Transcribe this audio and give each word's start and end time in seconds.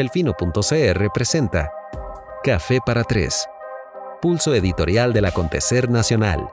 Delfino.cr 0.00 1.12
presenta 1.12 1.70
Café 2.42 2.78
para 2.86 3.04
Tres, 3.04 3.46
pulso 4.22 4.54
editorial 4.54 5.12
del 5.12 5.26
acontecer 5.26 5.90
nacional. 5.90 6.48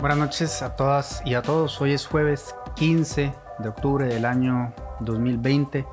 Buenas 0.00 0.18
noches 0.18 0.62
a 0.62 0.74
todas 0.74 1.22
y 1.24 1.34
a 1.34 1.42
todos. 1.42 1.80
Hoy 1.80 1.92
es 1.92 2.08
jueves 2.08 2.56
15 2.74 3.32
de 3.60 3.68
octubre 3.68 4.04
del 4.06 4.24
año 4.24 4.74
2020. 4.98 5.86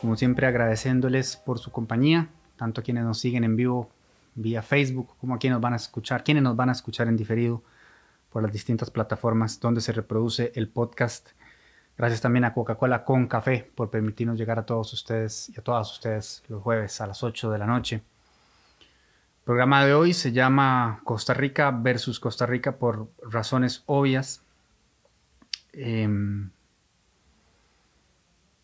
Como 0.00 0.14
siempre 0.14 0.46
agradeciéndoles 0.46 1.36
por 1.36 1.58
su 1.58 1.72
compañía, 1.72 2.28
tanto 2.54 2.80
a 2.80 2.84
quienes 2.84 3.02
nos 3.02 3.18
siguen 3.18 3.42
en 3.42 3.56
vivo 3.56 3.90
vía 4.36 4.62
Facebook 4.62 5.16
como 5.18 5.34
a 5.34 5.38
quienes 5.38 5.60
van 5.60 5.72
a 5.72 5.76
escuchar, 5.76 6.22
quienes 6.22 6.44
nos 6.44 6.54
van 6.54 6.68
a 6.68 6.72
escuchar 6.72 7.08
en 7.08 7.16
diferido 7.16 7.64
por 8.30 8.44
las 8.44 8.52
distintas 8.52 8.88
plataformas 8.92 9.58
donde 9.58 9.80
se 9.80 9.90
reproduce 9.90 10.52
el 10.54 10.68
podcast 10.68 11.30
Gracias 11.96 12.20
también 12.20 12.44
a 12.44 12.52
Coca-Cola 12.52 13.04
con 13.04 13.28
café 13.28 13.70
por 13.74 13.88
permitirnos 13.88 14.36
llegar 14.36 14.58
a 14.58 14.66
todos 14.66 14.92
ustedes 14.92 15.48
y 15.50 15.60
a 15.60 15.62
todas 15.62 15.92
ustedes 15.92 16.42
los 16.48 16.60
jueves 16.60 17.00
a 17.00 17.06
las 17.06 17.22
8 17.22 17.52
de 17.52 17.58
la 17.58 17.66
noche. 17.66 17.96
El 17.96 19.44
programa 19.44 19.84
de 19.84 19.94
hoy 19.94 20.12
se 20.12 20.32
llama 20.32 21.00
Costa 21.04 21.34
Rica 21.34 21.70
versus 21.70 22.18
Costa 22.18 22.46
Rica 22.46 22.78
por 22.78 23.08
razones 23.22 23.84
obvias. 23.86 24.42
Em, 25.72 26.50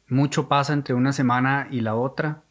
mucho 0.08 0.48
pasa 0.48 0.72
entre 0.72 0.94
una 0.94 1.12
semana 1.12 1.68
y 1.70 1.82
la 1.82 1.94
otra. 1.94 2.42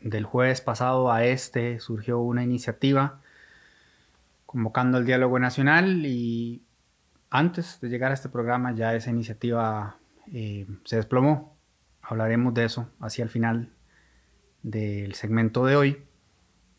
Del 0.00 0.24
jueves 0.24 0.62
pasado 0.62 1.12
a 1.12 1.24
este 1.24 1.80
surgió 1.80 2.18
una 2.20 2.42
iniciativa 2.42 3.20
convocando 4.46 4.96
al 4.96 5.04
diálogo 5.04 5.38
nacional 5.38 6.06
y 6.06 6.62
antes 7.30 7.80
de 7.80 7.88
llegar 7.88 8.10
a 8.10 8.14
este 8.14 8.28
programa 8.28 8.72
ya 8.72 8.94
esa 8.94 9.10
iniciativa 9.10 9.98
eh, 10.32 10.66
se 10.84 10.96
desplomó. 10.96 11.56
Hablaremos 12.02 12.54
de 12.54 12.64
eso 12.64 12.88
hacia 13.00 13.24
el 13.24 13.28
final 13.28 13.72
del 14.62 15.14
segmento 15.14 15.64
de 15.64 15.76
hoy, 15.76 16.02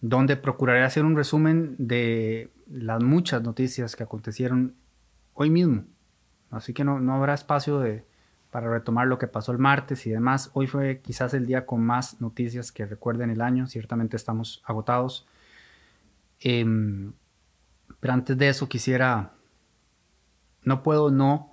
donde 0.01 0.37
procuraré 0.37 0.83
hacer 0.83 1.05
un 1.05 1.15
resumen 1.15 1.75
de 1.77 2.51
las 2.69 3.01
muchas 3.03 3.43
noticias 3.43 3.95
que 3.95 4.03
acontecieron 4.03 4.75
hoy 5.33 5.49
mismo. 5.49 5.85
Así 6.49 6.73
que 6.73 6.83
no, 6.83 7.13
habrá 7.13 7.33
espacio 7.33 7.79
de, 7.79 8.05
para 8.51 8.69
retomar 8.69 9.07
lo 9.07 9.17
que 9.17 9.27
pasó 9.27 9.51
el 9.51 9.57
martes 9.57 10.05
y 10.07 10.11
demás. 10.11 10.49
Hoy 10.53 10.67
fue 10.67 11.01
quizás 11.01 11.33
el 11.33 11.45
día 11.45 11.65
con 11.65 11.81
más 11.81 12.21
noticias 12.21 12.71
que 12.71 12.85
recuerden 12.85 13.29
el 13.29 13.41
año. 13.41 13.67
Ciertamente 13.67 14.15
estamos 14.15 14.61
agotados. 14.65 15.27
Em, 16.39 17.13
pero 17.99 18.13
antes 18.13 18.37
de 18.37 18.49
eso 18.49 18.69
quisiera 18.69 19.33
no 20.63 20.83
puedo 20.83 21.11
no 21.11 21.51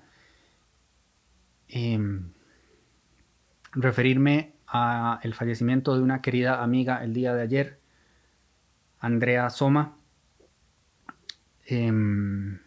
em, 1.69 2.33
referirme 3.72 4.55
a 4.66 5.20
el 5.22 5.34
fallecimiento 5.34 5.94
de 5.96 6.02
una 6.02 6.20
querida 6.20 6.62
amiga 6.62 7.05
el 7.05 7.12
día 7.12 7.34
de 7.34 7.42
ayer, 7.42 7.80
Andrea 9.00 9.50
Soma. 9.50 9.96
Em, 11.66 12.58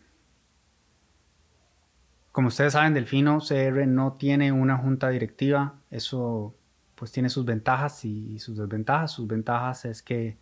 como 2.32 2.50
ustedes 2.50 2.74
saben, 2.74 2.94
Delfino 2.94 3.40
CR 3.40 3.88
no 3.88 4.14
tiene 4.14 4.52
una 4.52 4.78
junta 4.78 5.10
directiva. 5.10 5.82
Eso 5.90 6.56
pues 6.96 7.12
tiene 7.12 7.30
sus 7.30 7.46
ventajas 7.46 8.06
y 8.06 8.40
sus 8.40 8.58
desventajas. 8.58 9.12
Sus 9.12 9.28
ventajas 9.28 9.86
es 9.86 10.04
que 10.04 10.38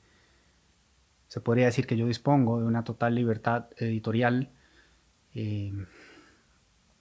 se 1.28 1.42
podría 1.42 1.66
decir 1.66 1.88
que 1.88 1.98
yo 1.98 2.06
dispongo 2.08 2.60
de 2.60 2.66
una 2.66 2.84
total 2.84 3.16
libertad 3.16 3.68
editorial 3.78 4.52
eh, 5.36 5.74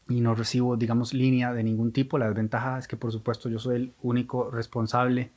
y 0.09 0.21
no 0.21 0.35
recibo, 0.35 0.77
digamos, 0.77 1.15
línea 1.15 1.53
de 1.53 1.63
ningún 1.63 1.93
tipo. 1.93 2.19
La 2.19 2.27
desventaja 2.27 2.79
es 2.79 2.89
que, 2.89 2.97
por 2.97 3.13
supuesto, 3.13 3.49
yo 3.49 3.59
soy 3.59 3.77
el 3.77 3.95
único 4.03 4.51
responsable 4.51 5.31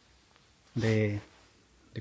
de, 0.76 1.22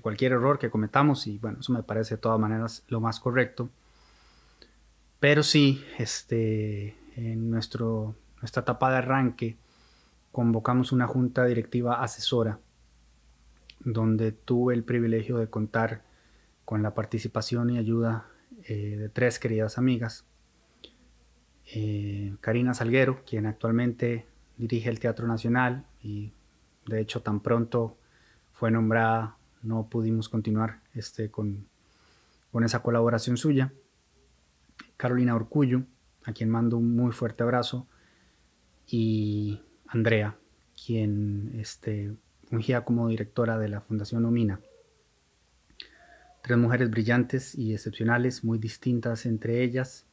cualquier 0.02 0.32
error 0.32 0.58
que 0.58 0.68
cometamos 0.68 1.26
y, 1.26 1.38
bueno, 1.38 1.60
eso 1.60 1.72
me 1.72 1.82
parece 1.82 2.16
de 2.16 2.20
todas 2.20 2.38
maneras 2.38 2.82
lo 2.88 3.00
más 3.00 3.20
correcto. 3.20 3.70
Pero 5.20 5.42
sí, 5.42 5.82
este, 5.98 6.96
en 7.16 7.50
nuestro, 7.50 8.14
nuestra 8.40 8.62
etapa 8.62 8.90
de 8.90 8.98
arranque, 8.98 9.56
convocamos 10.32 10.92
una 10.92 11.06
junta 11.06 11.46
directiva 11.46 12.02
asesora 12.02 12.58
donde 13.80 14.32
tuve 14.32 14.74
el 14.74 14.82
privilegio 14.82 15.38
de 15.38 15.48
contar 15.48 16.02
con 16.66 16.82
la 16.82 16.92
participación 16.92 17.70
y 17.70 17.78
ayuda 17.78 18.26
eh, 18.64 18.96
de 18.98 19.08
tres 19.08 19.38
queridas 19.38 19.78
amigas 19.78 20.24
eh, 21.66 22.34
Karina 22.40 22.74
Salguero, 22.74 23.24
quien 23.24 23.46
actualmente 23.46 24.26
dirige 24.56 24.88
el 24.88 25.00
Teatro 25.00 25.26
Nacional 25.26 25.84
y 26.02 26.32
de 26.86 27.00
hecho 27.00 27.22
tan 27.22 27.40
pronto 27.40 27.96
fue 28.52 28.70
nombrada, 28.70 29.36
no 29.62 29.88
pudimos 29.88 30.28
continuar 30.28 30.80
este, 30.94 31.30
con, 31.30 31.66
esa 32.64 32.82
colaboración 32.82 33.36
suya. 33.36 33.72
Carolina 34.96 35.34
Orcullo, 35.34 35.82
a 36.24 36.32
quien 36.32 36.48
mando 36.48 36.78
un 36.78 36.96
muy 36.96 37.12
fuerte 37.12 37.42
abrazo, 37.42 37.86
y 38.86 39.60
Andrea, 39.88 40.38
quien 40.86 41.52
este, 41.58 42.14
fungía 42.48 42.82
como 42.84 43.08
directora 43.08 43.58
de 43.58 43.68
la 43.68 43.82
Fundación 43.82 44.24
Omina. 44.24 44.60
Tres 46.42 46.56
mujeres 46.56 46.88
brillantes 46.90 47.54
y 47.56 47.74
excepcionales, 47.74 48.42
muy 48.42 48.58
distintas 48.58 49.26
entre 49.26 49.62
ellas, 49.62 50.06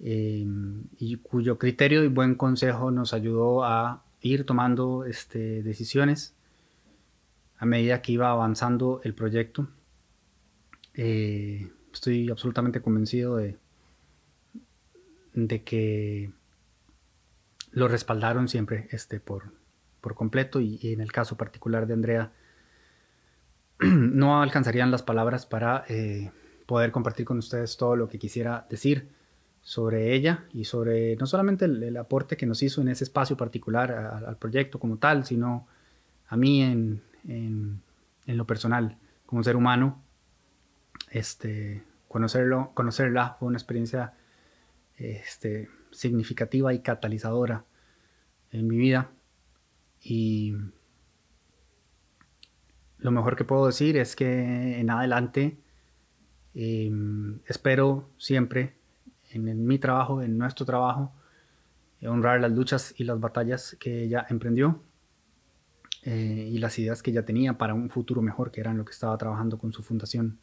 Em, 0.00 0.84
y 0.98 1.16
cuyo 1.16 1.58
criterio 1.58 2.04
y 2.04 2.08
buen 2.08 2.34
consejo 2.34 2.90
nos 2.90 3.14
ayudó 3.14 3.64
a 3.64 4.02
ir 4.20 4.44
tomando 4.44 5.04
este, 5.04 5.62
decisiones 5.62 6.34
a 7.58 7.66
medida 7.66 8.02
que 8.02 8.12
iba 8.12 8.30
avanzando 8.30 9.00
el 9.04 9.14
proyecto. 9.14 9.68
Eh, 10.94 11.70
estoy 11.92 12.30
absolutamente 12.30 12.80
convencido 12.80 13.36
de, 13.36 13.56
de 15.34 15.62
que 15.62 16.30
lo 17.72 17.88
respaldaron 17.88 18.48
siempre 18.48 18.88
este, 18.90 19.20
por, 19.20 19.52
por 20.00 20.14
completo 20.14 20.60
y, 20.60 20.78
en 20.82 21.00
el 21.00 21.12
caso 21.12 21.36
particular 21.36 21.86
de 21.86 21.94
Andrea 21.94 22.32
no 23.80 24.42
alcanzarían 24.42 24.90
las 24.90 25.02
palabras 25.02 25.46
para 25.46 25.84
eh, 25.88 26.30
poder 26.66 26.92
compartir 26.92 27.26
con 27.26 27.38
ustedes 27.38 27.76
todo 27.76 27.96
lo 27.96 28.08
que 28.08 28.18
quisiera 28.18 28.66
decir 28.70 29.08
sobre 29.64 30.14
ella 30.14 30.44
y 30.52 30.64
sobre 30.64 31.16
no 31.16 31.26
solamente 31.26 31.64
el, 31.64 31.96
aporte 31.96 32.36
que 32.36 32.44
nos 32.44 32.62
hizo 32.62 32.82
en 32.82 32.88
ese 32.88 33.04
espacio 33.04 33.36
particular 33.36 33.90
al 33.90 34.36
proyecto 34.36 34.78
como 34.78 34.98
tal, 34.98 35.24
sino 35.24 35.66
a 36.28 36.36
mí 36.36 36.62
en, 36.62 37.02
en, 37.26 37.82
lo 38.26 38.46
personal, 38.46 38.98
como 39.26 39.42
ser 39.42 39.56
humano. 39.56 40.02
Este, 41.10 41.82
conocerlo, 42.08 42.72
conocerla 42.74 43.36
fue 43.38 43.48
una 43.48 43.56
experiencia 43.56 44.12
este, 44.96 45.70
significativa 45.90 46.74
y 46.74 46.80
catalizadora 46.80 47.64
en 48.52 48.66
mi 48.66 48.76
vida. 48.76 49.10
Y 50.02 50.54
lo 52.98 53.10
mejor 53.10 53.34
que 53.34 53.44
puedo 53.44 53.66
decir 53.66 53.96
es 53.96 54.14
que 54.14 54.78
en 54.78 54.90
adelante 54.90 55.56
em, 56.54 57.40
espero 57.46 58.10
siempre 58.18 58.83
en, 59.34 59.66
mi 59.66 59.78
trabajo, 59.78 60.22
en 60.22 60.38
nuestro 60.38 60.64
trabajo, 60.64 61.12
eh, 62.00 62.08
honrar 62.08 62.40
las 62.40 62.52
luchas 62.52 62.94
y 62.96 63.04
las 63.04 63.20
batallas 63.20 63.76
que 63.78 64.02
ella 64.04 64.26
emprendió 64.28 64.80
eh, 66.02 66.50
y 66.52 66.58
las 66.58 66.78
ideas 66.78 67.02
que 67.02 67.10
ella 67.10 67.24
tenía 67.24 67.56
para 67.58 67.74
un 67.74 67.90
futuro 67.90 68.22
mejor, 68.22 68.50
que 68.50 68.60
eran 68.60 68.76
lo 68.76 68.84
que 68.84 68.92
estaba 68.92 69.16
trabajando 69.16 69.58
con 69.58 69.72
su 69.72 69.82
fundación. 69.82 70.38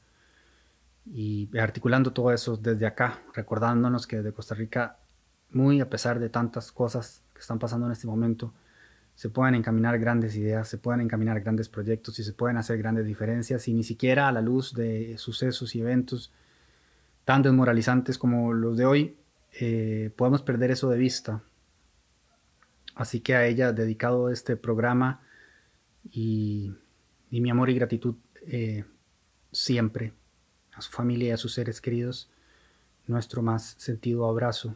Y 1.06 1.50
articulando 1.58 2.14
todo 2.14 2.32
eso 2.32 2.58
desde 2.58 2.86
acá, 2.86 3.22
recordándonos 3.34 4.06
que 4.06 4.18
desde 4.18 4.34
Costa 4.34 4.56
Rica, 4.56 4.98
muy 5.52 5.82
a 5.82 5.90
pesar 5.90 6.20
de 6.20 6.30
tantas 6.30 6.72
cosas 6.72 7.24
que 7.34 7.40
están 7.40 7.60
pasando 7.60 7.88
en 7.88 7.92
este 7.92 8.08
momento, 8.08 8.54
se 9.16 9.30
pueden 9.30 9.56
encaminar 9.56 10.00
grandes 10.00 10.36
ideas, 10.36 10.68
se 10.68 10.78
pueden 10.78 11.02
encaminar 11.02 11.42
grandes 11.42 11.70
proyectos 11.70 12.18
y 12.20 12.24
se 12.24 12.34
pueden 12.34 12.58
hacer 12.58 12.78
grandes 12.78 13.06
diferencias 13.06 13.68
y 13.68 13.74
ni 13.74 13.84
siquiera 13.84 14.28
a 14.28 14.32
la 14.32 14.42
luz 14.42 14.74
de 14.74 15.16
sucesos 15.18 15.76
y 15.76 15.82
eventos 15.82 16.32
tan 17.26 17.42
desmoralizantes 17.42 18.18
como 18.18 18.54
los 18.54 18.78
de 18.78 18.86
hoy, 18.86 19.18
eh, 19.60 20.12
podemos 20.16 20.42
perder 20.42 20.72
eso 20.72 20.90
de 20.90 20.98
vista. 20.98 21.44
Así 22.96 23.22
que 23.22 23.36
a 23.36 23.46
ella 23.46 23.72
dedicado 23.72 24.30
este 24.30 24.56
programa 24.56 25.22
y, 26.12 26.74
mi 27.30 27.50
amor 27.50 27.70
y 27.70 27.76
gratitud 27.76 28.16
eh, 28.48 28.86
siempre, 29.52 30.14
a 30.74 30.82
su 30.82 30.92
familia 30.92 31.30
y 31.30 31.32
a 31.32 31.38
sus 31.38 31.54
seres 31.54 31.82
queridos, 31.82 32.30
nuestro 33.08 33.42
más 33.42 33.76
sentido 33.78 34.28
abrazo. 34.28 34.76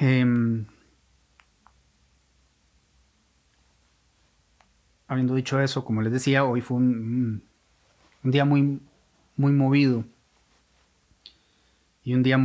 Em, 0.00 0.64
habiendo 5.06 5.34
dicho 5.34 5.60
eso, 5.60 5.84
como 5.84 6.02
les 6.02 6.12
decía, 6.12 6.44
hoy 6.44 6.60
fue 6.60 6.78
un 6.78 7.49
un 8.24 8.30
día 8.30 8.44
muy, 8.44 8.80
muy 9.36 9.52
movido 9.52 10.04
y 12.04 12.14
un 12.14 12.22
día, 12.22 12.38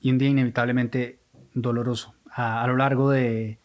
y 0.00 0.10
un 0.10 0.18
día 0.18 0.28
inevitablemente 0.28 1.18
doloroso. 1.54 2.14
A, 2.30 2.66
lo 2.66 2.76
largo 2.76 3.10
de, 3.10 3.58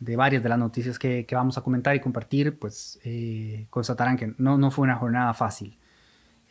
de 0.00 0.16
varias 0.16 0.42
de 0.42 0.48
las 0.48 0.58
noticias 0.58 0.98
que, 0.98 1.26
vamos 1.30 1.56
a 1.56 1.62
comentar 1.62 1.96
y 1.96 2.00
compartir, 2.00 2.58
pues 2.58 3.00
eh, 3.04 3.66
constatarán 3.70 4.16
que 4.16 4.34
no, 4.38 4.58
no 4.58 4.70
fue 4.70 4.84
una 4.84 4.96
jornada 4.96 5.32
fácil. 5.34 5.78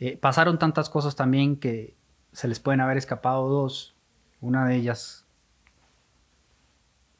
Eh, 0.00 0.16
pasaron 0.16 0.58
tantas 0.58 0.90
cosas 0.90 1.16
también 1.16 1.56
que 1.56 1.94
se 2.32 2.48
les 2.48 2.60
pueden 2.60 2.80
haber 2.80 2.96
escapado 2.96 3.48
dos. 3.48 3.94
Una 4.40 4.66
de 4.66 4.76
ellas 4.76 5.24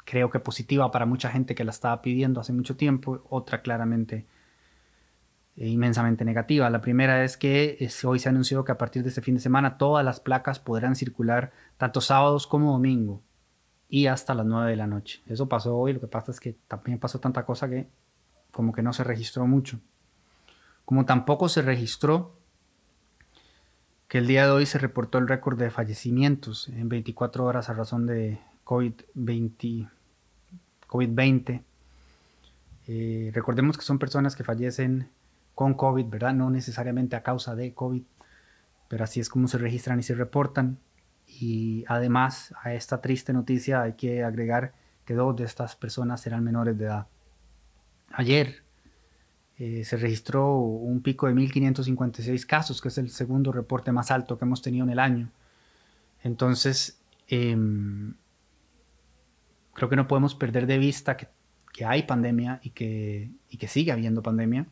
creo 0.04 0.30
que 0.30 0.40
positiva 0.40 0.90
para 0.90 1.06
mucha 1.06 1.30
gente 1.30 1.54
que 1.54 1.64
la 1.64 1.70
estaba 1.70 2.00
pidiendo 2.00 2.40
hace 2.40 2.52
mucho 2.52 2.76
tiempo, 2.76 3.22
otra 3.28 3.60
claramente 3.60 4.24
inmensamente 5.66 6.24
negativa. 6.24 6.70
La 6.70 6.80
primera 6.80 7.24
es 7.24 7.36
que 7.36 7.88
hoy 8.04 8.18
se 8.18 8.28
anunció 8.28 8.64
que 8.64 8.72
a 8.72 8.78
partir 8.78 9.02
de 9.02 9.08
este 9.08 9.22
fin 9.22 9.34
de 9.34 9.40
semana 9.40 9.76
todas 9.76 10.04
las 10.04 10.20
placas 10.20 10.60
podrán 10.60 10.94
circular 10.94 11.52
tanto 11.76 12.00
sábados 12.00 12.46
como 12.46 12.72
domingo 12.72 13.22
y 13.88 14.06
hasta 14.06 14.34
las 14.34 14.46
9 14.46 14.70
de 14.70 14.76
la 14.76 14.86
noche. 14.86 15.22
Eso 15.26 15.48
pasó 15.48 15.76
hoy, 15.76 15.92
lo 15.92 16.00
que 16.00 16.06
pasa 16.06 16.30
es 16.30 16.40
que 16.40 16.56
también 16.68 16.98
pasó 16.98 17.18
tanta 17.18 17.44
cosa 17.44 17.68
que 17.68 17.88
como 18.50 18.72
que 18.72 18.82
no 18.82 18.92
se 18.92 19.04
registró 19.04 19.46
mucho. 19.46 19.80
Como 20.84 21.04
tampoco 21.04 21.48
se 21.48 21.62
registró 21.62 22.34
que 24.08 24.18
el 24.18 24.26
día 24.26 24.46
de 24.46 24.52
hoy 24.52 24.66
se 24.66 24.78
reportó 24.78 25.18
el 25.18 25.28
récord 25.28 25.58
de 25.58 25.70
fallecimientos 25.70 26.68
en 26.68 26.88
24 26.88 27.44
horas 27.44 27.68
a 27.68 27.74
razón 27.74 28.06
de 28.06 28.40
COVID-20. 28.64 29.90
COVID 30.86 31.20
eh, 32.90 33.30
recordemos 33.34 33.76
que 33.76 33.84
son 33.84 33.98
personas 33.98 34.34
que 34.34 34.44
fallecen 34.44 35.10
con 35.58 35.74
COVID, 35.74 36.06
¿verdad? 36.06 36.34
No 36.34 36.50
necesariamente 36.50 37.16
a 37.16 37.24
causa 37.24 37.56
de 37.56 37.74
COVID, 37.74 38.04
pero 38.86 39.02
así 39.02 39.18
es 39.18 39.28
como 39.28 39.48
se 39.48 39.58
registran 39.58 39.98
y 39.98 40.04
se 40.04 40.14
reportan. 40.14 40.78
Y 41.26 41.84
además 41.88 42.54
a 42.62 42.74
esta 42.74 43.00
triste 43.00 43.32
noticia 43.32 43.82
hay 43.82 43.94
que 43.94 44.22
agregar 44.22 44.72
que 45.04 45.14
dos 45.14 45.34
de 45.34 45.42
estas 45.42 45.74
personas 45.74 46.24
eran 46.28 46.44
menores 46.44 46.78
de 46.78 46.84
edad. 46.84 47.08
Ayer 48.12 48.62
eh, 49.56 49.82
se 49.82 49.96
registró 49.96 50.58
un 50.58 51.02
pico 51.02 51.26
de 51.26 51.34
1.556 51.34 52.46
casos, 52.46 52.80
que 52.80 52.86
es 52.86 52.98
el 52.98 53.10
segundo 53.10 53.50
reporte 53.50 53.90
más 53.90 54.12
alto 54.12 54.38
que 54.38 54.44
hemos 54.44 54.62
tenido 54.62 54.84
en 54.84 54.90
el 54.90 55.00
año. 55.00 55.28
Entonces, 56.22 57.00
em, 57.26 58.14
creo 59.74 59.88
que 59.88 59.96
no 59.96 60.06
podemos 60.06 60.36
perder 60.36 60.68
de 60.68 60.78
vista 60.78 61.16
que, 61.16 61.26
hay 61.84 62.04
pandemia 62.04 62.60
y 62.62 62.70
que 62.70 63.68
sigue 63.68 63.92
habiendo 63.92 64.20
pandemia 64.20 64.66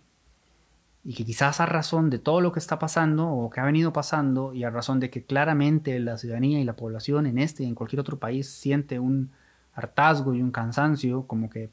y 1.09 1.15
que 1.15 1.25
quizás 1.25 1.61
a 1.61 1.67
razón 1.67 2.11
de 2.11 2.19
todo 2.19 2.41
lo 2.41 2.51
que 2.51 2.59
está 2.59 2.81
pasando 2.81 3.29
o 3.29 3.49
que 3.49 3.61
ha 3.61 3.65
venido 3.65 3.93
pasando 3.93 4.53
y 4.53 4.65
a 4.65 4.71
razón 4.71 4.99
de 4.99 5.09
que 5.09 5.23
claramente 5.23 6.01
la 6.01 6.19
ciudadanía 6.19 6.59
y 6.59 6.65
la 6.65 6.75
población 6.75 7.27
en 7.27 7.39
este 7.39 7.63
y 7.63 7.67
en 7.69 7.77
cualquier 7.77 8.01
otro 8.01 8.19
país 8.19 8.51
siente 8.51 8.99
un 8.99 9.31
hartazgo 9.73 10.35
y 10.35 10.43
un 10.43 10.51
cansancio, 10.51 11.29
como 11.29 11.49
que 11.49 11.71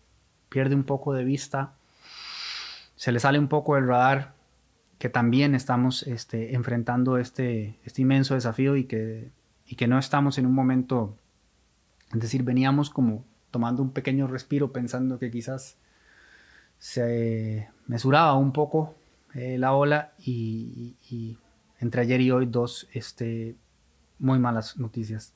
pierde 0.50 0.76
un 0.76 0.84
poco 0.84 1.14
de 1.14 1.24
vista, 1.24 1.74
se 2.96 3.12
le 3.12 3.20
sale 3.20 3.40
un 3.40 3.48
poco 3.48 3.74
del 3.74 3.88
radar 3.88 4.36
que 5.00 5.10
también 5.10 5.56
estamos 5.56 6.04
este, 6.04 6.54
enfrentando 6.54 7.18
este, 7.18 7.80
este 7.86 8.04
inmenso 8.04 8.36
desafío 8.36 8.76
y 8.76 8.84
que, 8.84 9.32
y 9.66 9.78
que 9.78 9.88
no 9.88 9.98
estamos 9.98 10.38
en 10.38 10.46
un 10.46 10.54
momento, 10.54 11.18
es 12.14 12.20
decir, 12.20 12.44
veníamos 12.44 12.92
como 12.92 13.26
tomando 13.50 13.82
un 13.82 13.94
pequeño 13.94 14.28
respiro 14.28 14.72
pensando 14.72 15.18
que 15.18 15.32
quizás 15.32 15.76
se 16.78 17.72
mesuraba 17.88 18.36
un 18.36 18.54
poco 18.54 18.96
eh, 19.34 19.58
la 19.58 19.74
ola 19.74 20.14
y, 20.20 20.96
entre 21.80 22.02
ayer 22.02 22.22
y 22.22 22.32
hoy 22.32 22.46
dos 22.46 22.88
este, 22.94 23.56
muy 24.20 24.40
malas 24.40 24.78
noticias. 24.78 25.34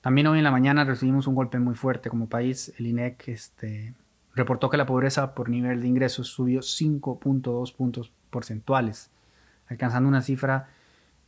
También 0.00 0.26
hoy 0.26 0.38
en 0.38 0.44
la 0.44 0.50
mañana 0.50 0.84
recibimos 0.84 1.26
un 1.26 1.34
golpe 1.34 1.58
muy 1.58 1.74
fuerte 1.74 2.10
como 2.10 2.28
país. 2.28 2.72
El 2.78 2.86
INEC 2.86 3.28
este, 3.28 3.94
reportó 4.34 4.70
que 4.70 4.76
la 4.76 4.86
pobreza 4.86 5.34
por 5.34 5.48
nivel 5.48 5.80
de 5.80 5.88
ingresos 5.88 6.28
subió 6.28 6.60
5.2 6.60 7.74
puntos 7.74 8.12
porcentuales, 8.30 9.10
alcanzando 9.66 10.08
una 10.08 10.22
cifra 10.22 10.68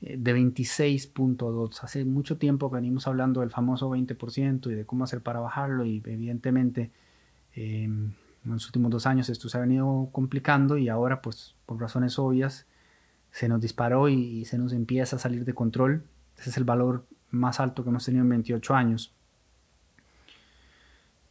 eh, 0.03 0.17
de 0.19 0.37
26.2. 0.37 1.83
Hace 1.83 2.05
mucho 2.05 2.39
tiempo 2.39 2.71
que 2.71 2.77
venimos 2.77 3.07
hablando 3.07 3.41
del 3.41 3.51
famoso 3.51 3.91
20% 3.91 4.71
y 4.71 4.75
de 4.75 4.85
cómo 4.85 5.05
hacer 5.05 5.23
para 5.23 5.41
bajarlo 5.41 5.85
y 5.85 6.03
evidentemente 6.05 6.91
em, 7.55 8.13
en 8.47 8.53
los 8.53 8.67
últimos 8.67 8.91
dos 8.91 9.07
años 9.07 9.29
esto 9.29 9.49
se 9.49 9.59
ha 9.59 9.61
venido 9.61 10.09
complicando 10.13 10.79
y 10.79 10.89
ahora 10.89 11.21
pues 11.21 11.57
por 11.67 11.81
razones 11.81 12.17
obvias 12.19 12.67
se 13.33 13.49
nos 13.49 13.61
disparó 13.61 14.09
y, 14.09 14.45
se 14.45 14.57
nos 14.57 14.73
empieza 14.73 15.17
a 15.17 15.19
salir 15.19 15.45
de 15.45 15.53
control. 15.53 16.05
Ese 16.39 16.51
es 16.51 16.57
el 16.57 16.63
valor 16.65 17.05
más 17.31 17.59
alto 17.61 17.83
que 17.83 17.91
hemos 17.91 18.05
tenido 18.05 18.23
en 18.23 18.29
28 18.31 18.75
años. 18.75 19.13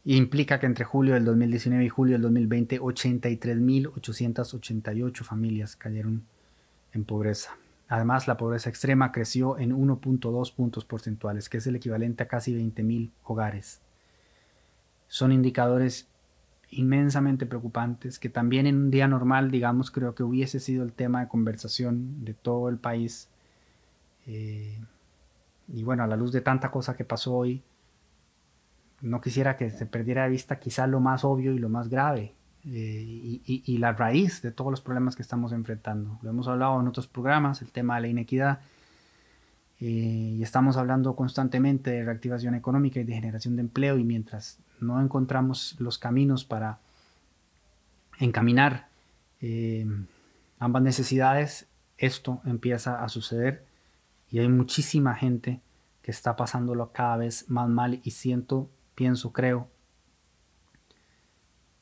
Implica 0.04 0.60
que 0.60 0.66
entre 0.66 0.84
julio 0.84 1.14
del 1.14 1.24
2019 1.24 1.84
y 1.84 1.88
julio 1.88 2.12
del 2.12 2.22
2020 2.22 2.80
83.888 2.80 5.24
familias 5.24 5.74
cayeron 5.74 6.22
en 6.92 7.04
pobreza. 7.04 7.56
Además, 7.88 8.28
la 8.28 8.36
pobreza 8.36 8.68
extrema 8.68 9.10
creció 9.10 9.58
en 9.58 9.72
1.2 9.72 10.54
puntos 10.54 10.84
porcentuales, 10.84 11.48
que 11.48 11.58
es 11.58 11.66
el 11.66 11.74
equivalente 11.76 12.22
a 12.22 12.28
casi 12.28 12.54
20.000 12.54 13.10
hogares. 13.24 13.80
Son 15.08 15.32
indicadores 15.32 16.08
inmensamente 16.70 17.46
preocupantes, 17.46 18.18
que 18.18 18.28
también 18.28 18.66
en 18.66 18.76
un 18.76 18.90
día 18.90 19.08
normal, 19.08 19.50
digamos, 19.50 19.90
creo 19.90 20.14
que 20.14 20.22
hubiese 20.22 20.60
sido 20.60 20.84
el 20.84 20.92
tema 20.92 21.20
de 21.20 21.28
conversación 21.28 22.24
de 22.24 22.34
todo 22.34 22.68
el 22.68 22.78
país. 22.78 23.28
Eh, 24.26 24.78
y 25.68 25.82
bueno, 25.82 26.02
a 26.02 26.06
la 26.06 26.16
luz 26.16 26.32
de 26.32 26.40
tanta 26.40 26.70
cosa 26.70 26.94
que 26.94 27.04
pasó 27.04 27.34
hoy, 27.34 27.62
no 29.00 29.20
quisiera 29.20 29.56
que 29.56 29.70
se 29.70 29.86
perdiera 29.86 30.24
de 30.24 30.30
vista 30.30 30.58
quizá 30.58 30.86
lo 30.86 31.00
más 31.00 31.24
obvio 31.24 31.52
y 31.52 31.58
lo 31.58 31.68
más 31.68 31.88
grave, 31.88 32.34
eh, 32.68 33.40
y, 33.44 33.78
la 33.78 33.92
raíz 33.92 34.42
de 34.42 34.50
todos 34.50 34.70
los 34.70 34.80
problemas 34.80 35.14
que 35.14 35.22
estamos 35.22 35.52
enfrentando. 35.52 36.18
Lo 36.22 36.30
hemos 36.30 36.48
hablado 36.48 36.80
en 36.80 36.88
otros 36.88 37.06
programas, 37.06 37.62
el 37.62 37.70
tema 37.70 37.96
de 37.96 38.02
la 38.02 38.08
inequidad, 38.08 38.60
eh, 39.80 40.34
y 40.38 40.42
estamos 40.42 40.76
hablando 40.76 41.14
constantemente 41.16 41.90
de 41.90 42.04
reactivación 42.04 42.54
económica 42.54 43.00
y 43.00 43.04
de 43.04 43.14
generación 43.14 43.56
de 43.56 43.62
empleo, 43.62 43.98
y 43.98 44.04
mientras 44.04 44.58
no 44.80 45.00
encontramos 45.00 45.76
los 45.78 45.98
caminos 45.98 46.44
para 46.44 46.78
encaminar 48.18 48.88
eh, 49.40 49.86
ambas 50.58 50.82
necesidades, 50.82 51.66
esto 51.98 52.40
empieza 52.44 53.02
a 53.02 53.08
suceder. 53.08 53.64
Y 54.30 54.38
hay 54.38 54.48
muchísima 54.48 55.14
gente 55.14 55.60
que 56.02 56.10
está 56.10 56.36
pasándolo 56.36 56.92
cada 56.92 57.16
vez 57.16 57.48
más 57.48 57.68
mal 57.68 58.00
y 58.02 58.10
siento, 58.12 58.70
pienso, 58.94 59.32
creo 59.32 59.68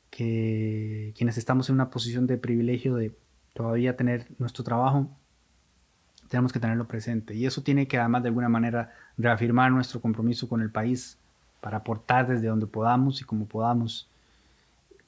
que 0.09 1.13
quienes 1.17 1.37
estamos 1.37 1.69
en 1.69 1.75
una 1.75 1.89
posición 1.89 2.25
de 2.25 2.37
privilegio 2.37 2.95
de 2.95 3.15
todavía 3.53 3.97
tener 3.97 4.27
nuestro 4.37 4.63
trabajo, 4.63 5.09
tenemos 6.29 6.51
que 6.51 6.59
tenerlo 6.59 6.87
presente. 6.87 7.35
Y 7.35 7.45
eso 7.45 7.61
tiene 7.61 7.87
que 7.87 7.97
además 7.97 8.23
de 8.23 8.29
alguna 8.29 8.49
manera 8.49 8.93
reafirmar 9.17 9.71
nuestro 9.71 10.01
compromiso 10.01 10.47
con 10.47 10.61
el 10.61 10.69
país, 10.69 11.17
para 11.65 11.77
aportar 11.77 12.27
desde 12.27 12.45
donde 12.45 12.67
podamos 12.67 13.21
y 13.21 13.23
como 13.23 13.47
podamos, 13.47 14.07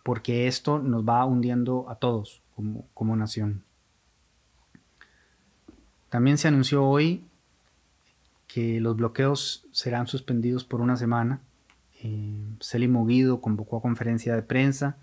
porque 0.01 0.47
esto 0.47 0.79
nos 0.79 1.07
va 1.07 1.23
hundiendo 1.23 1.87
a 1.87 1.95
todos 1.95 2.41
como, 2.55 2.87
como 2.95 3.15
nación. 3.15 3.61
También 6.09 6.39
se 6.39 6.47
anunció 6.47 6.83
hoy 6.83 7.23
que 8.47 8.79
los 8.79 8.95
bloqueos 8.95 9.65
serán 9.71 10.07
suspendidos 10.07 10.63
por 10.63 10.81
una 10.81 10.97
semana. 10.97 11.41
Eh, 12.01 12.33
Guido 13.05 13.39
convocó 13.39 13.77
a 13.77 13.81
conferencia 13.83 14.33
de 14.35 14.41
prensa. 14.41 14.97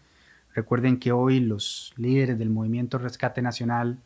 Recuerden 0.54 0.98
que 0.98 1.12
hoy 1.12 1.38
los 1.38 1.92
líderes 1.96 2.36
del 2.36 2.50
movimiento 2.50 2.98
Rescate 2.98 3.42
Nacional 3.42 3.98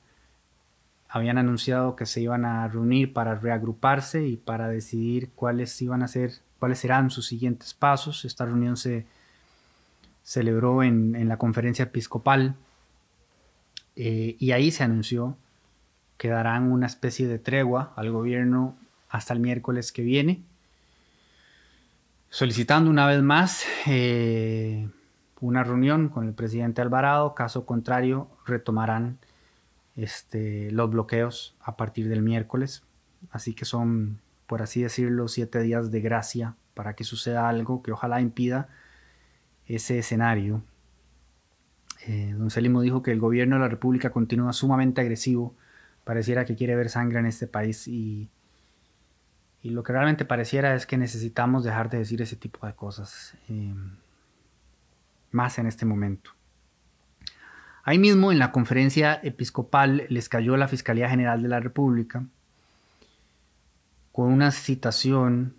habían 1.09 1.39
anunciado 1.39 1.97
que 1.97 2.07
se 2.07 2.21
iban 2.21 2.45
a 2.45 2.69
reunir 2.69 3.13
para 3.13 3.35
reagruparse 3.35 4.27
y 4.27 4.37
para 4.37 4.69
decidir 4.69 5.31
cuáles 5.35 5.81
iban 5.81 6.03
a 6.03 6.09
ser 6.09 6.33
cuáles 6.59 6.81
serán 6.81 7.11
sus 7.11 7.27
siguientes 7.27 7.73
pasos. 7.73 8.25
Esta 8.25 8.45
reunión 8.45 8.77
se 8.77 9.07
celebró 10.23 10.83
en, 10.83 11.29
la 11.29 11.39
conferencia 11.39 11.85
episcopal 11.85 12.57
eh, 13.97 14.37
y 14.39 14.53
ahí 14.53 14.71
se 14.71 14.85
anunció 14.85 15.37
que 16.19 16.29
darán 16.29 16.71
una 16.71 16.87
especie 16.87 17.29
de 17.29 17.39
tregua 17.39 17.93
al 17.97 18.11
gobierno 18.11 18.77
hasta 19.09 19.33
el 19.33 19.41
miércoles 19.41 19.93
que 19.93 20.03
viene, 20.03 20.43
solicitando 22.29 22.91
una 22.91 23.07
vez 23.07 23.23
más 23.23 23.65
eh, 23.87 24.89
una 25.41 25.65
reunión 25.65 26.09
con 26.09 26.27
el 26.27 26.35
presidente 26.35 26.83
Alvarado. 26.83 27.35
Caso 27.35 27.65
contrario, 27.65 28.29
retomarán 28.45 29.19
este, 29.99 30.71
los 30.71 30.89
bloqueos 30.89 31.55
a 31.61 31.77
partir 31.77 32.09
del 32.09 32.23
miércoles. 32.23 32.85
Así 33.31 33.53
que 33.53 33.67
son 33.67 34.21
por 34.49 34.63
así 34.63 34.83
decirlo, 34.83 35.29
siete 35.29 35.61
días 35.61 35.91
de 35.91 36.01
gracia 36.01 36.57
para 36.73 36.95
que 36.95 37.05
suceda 37.05 37.51
algo 37.51 37.83
que 37.83 37.93
ojalá 37.93 38.23
impida 38.23 38.69
ese 39.67 39.99
escenario. 39.99 40.63
Eh, 42.07 42.35
don 42.35 42.51
Celimo 42.51 42.81
dijo 42.81 43.03
que 43.03 43.13
el 43.13 43.21
gobierno 43.21 43.57
de 43.57 43.61
la 43.61 43.69
República 43.69 44.09
continúa 44.09 44.55
sumamente 44.55 45.03
agresivo, 45.03 45.55
pareciera 46.05 46.47
que 46.47 46.57
quiere 46.57 46.75
ver 46.77 46.89
sangre 46.89 47.19
en 47.19 47.27
este 47.27 47.47
país 47.47 47.87
y, 47.87 48.31
y 49.63 49.69
lo 49.69 49.83
que 49.83 49.93
realmente 49.93 50.25
pareciera 50.25 50.75
es 50.75 50.87
que 50.87 50.97
necesitamos 50.97 51.63
dejar 51.63 51.91
de 51.91 51.99
decir 51.99 52.23
ese 52.23 52.37
tipo 52.37 52.67
de 52.67 52.73
cosas. 52.73 53.37
Eh, 53.51 53.75
más 55.31 55.59
en 55.59 55.67
este 55.67 55.85
momento. 55.85 56.31
Ahí 57.89 57.99
mismo 57.99 58.33
en 58.33 58.39
la 58.39 58.53
conferencia 58.53 59.19
episcopal 59.23 60.05
les 60.11 60.29
cayó 60.29 60.59
la 60.59 60.69
Fiscalía 60.69 61.09
General 61.09 61.43
de 61.43 61.49
la 61.49 61.59
República 61.59 62.27
con 64.13 64.31
una 64.31 64.51
citación 64.51 65.55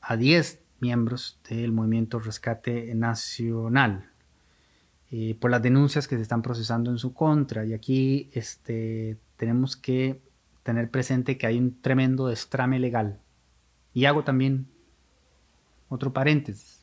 a 0.00 0.16
10 0.16 0.58
miembros 0.80 1.38
del 1.50 1.72
movimiento 1.72 2.18
Rescate 2.18 2.94
Nacional 2.94 4.08
eh, 5.10 5.36
por 5.38 5.50
las 5.50 5.60
denuncias 5.60 6.08
que 6.08 6.16
se 6.16 6.22
están 6.22 6.40
procesando 6.40 6.90
en 6.90 6.96
su 6.96 7.12
contra. 7.12 7.66
Y 7.66 7.74
aquí 7.74 8.30
este, 8.32 9.18
tenemos 9.36 9.76
que 9.76 10.22
tener 10.62 10.90
presente 10.90 11.36
que 11.36 11.46
hay 11.46 11.58
un 11.58 11.82
tremendo 11.82 12.28
destrame 12.28 12.78
legal. 12.78 13.20
Y 13.92 14.06
hago 14.06 14.24
también 14.24 14.66
otro 15.90 16.14
paréntesis. 16.14 16.75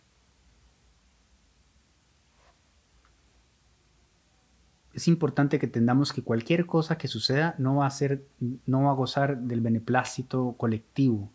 Es 4.94 5.08
importante 5.08 5.60
que 5.60 5.66
entendamos 5.66 6.14
que 6.14 6.22
cualquier 6.22 6.66
cosa 6.66 6.98
que 6.98 7.08
suceda 7.08 7.56
no 7.58 7.78
va 7.78 7.88
a 7.88 7.92
ser, 7.92 8.24
no 8.66 8.84
va 8.84 8.92
a 8.92 8.96
gozar 8.96 9.38
del 9.40 9.62
beneplácito 9.62 10.54
colectivo. 10.58 11.30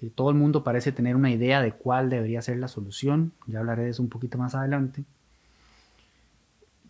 Eh, 0.00 0.10
todo 0.14 0.30
el 0.30 0.36
mundo 0.36 0.64
parece 0.64 0.90
tener 0.90 1.16
una 1.16 1.30
idea 1.30 1.60
de 1.60 1.72
cuál 1.72 2.08
debería 2.08 2.42
ser 2.42 2.58
la 2.58 2.68
solución. 2.68 3.32
Ya 3.46 3.58
hablaré 3.58 3.84
de 3.84 3.90
eso 3.90 4.02
un 4.02 4.08
poquito 4.08 4.38
más 4.38 4.54
adelante 4.54 5.04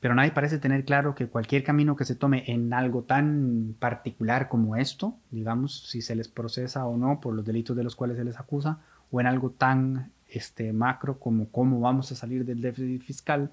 pero 0.03 0.17
nadie 0.17 0.33
parece 0.33 0.59
tener 0.59 0.85
claro 0.85 1.15
que 1.15 1.29
cualquier 1.29 1.62
camino 1.62 1.95
que 1.95 2.05
se 2.05 2.17
tome 2.17 2.43
en 2.49 2.73
algo 2.75 3.05
tan 3.05 3.77
particular 3.79 4.49
como 4.49 4.75
esto, 4.75 5.15
digamos, 5.31 5.89
si 5.89 6.03
se 6.03 6.17
les 6.17 6.27
procesa 6.27 6.85
o 6.87 6.97
no 6.97 7.21
por 7.21 7.33
los 7.35 7.45
delitos 7.45 7.77
de 7.77 7.85
los 7.85 7.95
cuales 7.95 8.17
se 8.17 8.25
les 8.25 8.37
acusa, 8.37 8.81
o 9.12 9.21
en 9.21 9.29
algo 9.29 9.51
tan 9.51 10.11
este, 10.29 10.73
macro 10.73 11.21
como 11.21 11.49
cómo 11.51 11.79
vamos 11.79 12.11
a 12.11 12.17
salir 12.17 12.45
del 12.45 12.61
déficit 12.61 13.01
fiscal, 13.01 13.53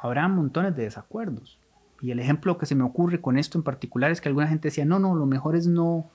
habrá 0.00 0.28
montones 0.28 0.76
de 0.76 0.84
desacuerdos. 0.84 1.58
Y 2.00 2.10
el 2.12 2.20
ejemplo 2.20 2.58
que 2.58 2.66
se 2.66 2.74
me 2.74 2.84
ocurre 2.84 3.20
con 3.20 3.38
esto 3.38 3.58
en 3.58 3.64
particular 3.64 4.10
es 4.10 4.20
que 4.20 4.28
alguna 4.28 4.46
gente 4.46 4.68
decía, 4.68 4.84
no, 4.84 4.98
no, 4.98 5.14
lo 5.14 5.26
mejor 5.26 5.56
es 5.56 5.66
no, 5.66 6.10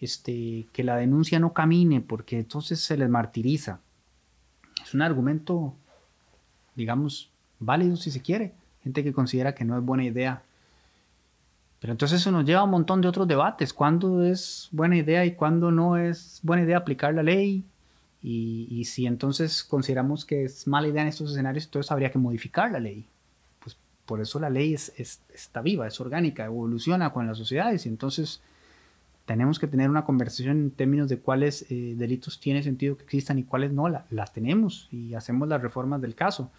este, 0.00 0.66
que 0.72 0.84
la 0.84 0.96
denuncia 0.96 1.38
no 1.38 1.52
camine 1.52 2.00
porque 2.00 2.38
entonces 2.38 2.80
se 2.80 2.96
les 2.96 3.08
martiriza. 3.08 3.80
Es 4.82 4.94
un 4.94 5.02
argumento, 5.02 5.74
digamos, 6.74 7.30
válido 7.58 7.96
si 7.96 8.10
se 8.10 8.20
quiere, 8.20 8.54
gente 8.82 9.04
que 9.04 9.12
considera 9.12 9.54
que 9.54 9.64
no 9.64 9.78
es 9.78 9.84
buena 9.84 10.04
idea. 10.04 10.42
Pero 11.80 11.92
entonces 11.92 12.20
eso 12.20 12.32
nos 12.32 12.44
lleva 12.44 12.60
a 12.60 12.64
un 12.64 12.70
montón 12.70 13.00
de 13.00 13.08
otros 13.08 13.28
debates, 13.28 13.72
cuándo 13.72 14.24
es 14.24 14.68
buena 14.72 14.96
idea 14.96 15.24
y 15.24 15.34
cuándo 15.34 15.70
no 15.70 15.96
es 15.96 16.40
buena 16.42 16.64
idea 16.64 16.78
aplicar 16.78 17.14
la 17.14 17.22
ley. 17.22 17.64
Y, 18.22 18.84
si 18.86 19.06
entonces 19.06 19.62
consideramos 19.62 20.24
que 20.24 20.44
es 20.44 20.66
mala 20.66 20.88
idea 20.88 21.02
en 21.02 21.08
estos 21.08 21.30
escenarios, 21.30 21.66
entonces 21.66 21.92
habría 21.92 22.10
que 22.10 22.18
modificar 22.18 22.72
la 22.72 22.80
ley. 22.80 23.06
Pues 23.62 23.76
por 24.04 24.20
eso 24.20 24.40
la 24.40 24.50
ley 24.50 24.74
es, 24.74 24.92
está 24.98 25.62
viva, 25.62 25.86
es 25.86 26.00
orgánica, 26.00 26.44
evoluciona 26.44 27.12
con 27.12 27.26
las 27.26 27.38
sociedades 27.38 27.86
y 27.86 27.88
entonces 27.88 28.40
tenemos 29.26 29.58
que 29.58 29.66
tener 29.66 29.90
una 29.90 30.04
conversación 30.04 30.56
en 30.56 30.70
términos 30.70 31.08
de 31.08 31.18
cuáles 31.18 31.70
eh, 31.70 31.94
delitos 31.96 32.40
tiene 32.40 32.62
sentido 32.62 32.96
que 32.96 33.04
existan 33.04 33.38
y 33.38 33.44
cuáles 33.44 33.72
no, 33.72 33.88
las 33.88 34.32
tenemos 34.32 34.88
y 34.92 35.14
hacemos 35.14 35.48
las 35.48 35.60
reformas 35.60 36.00
del 36.00 36.14
caso. 36.14 36.50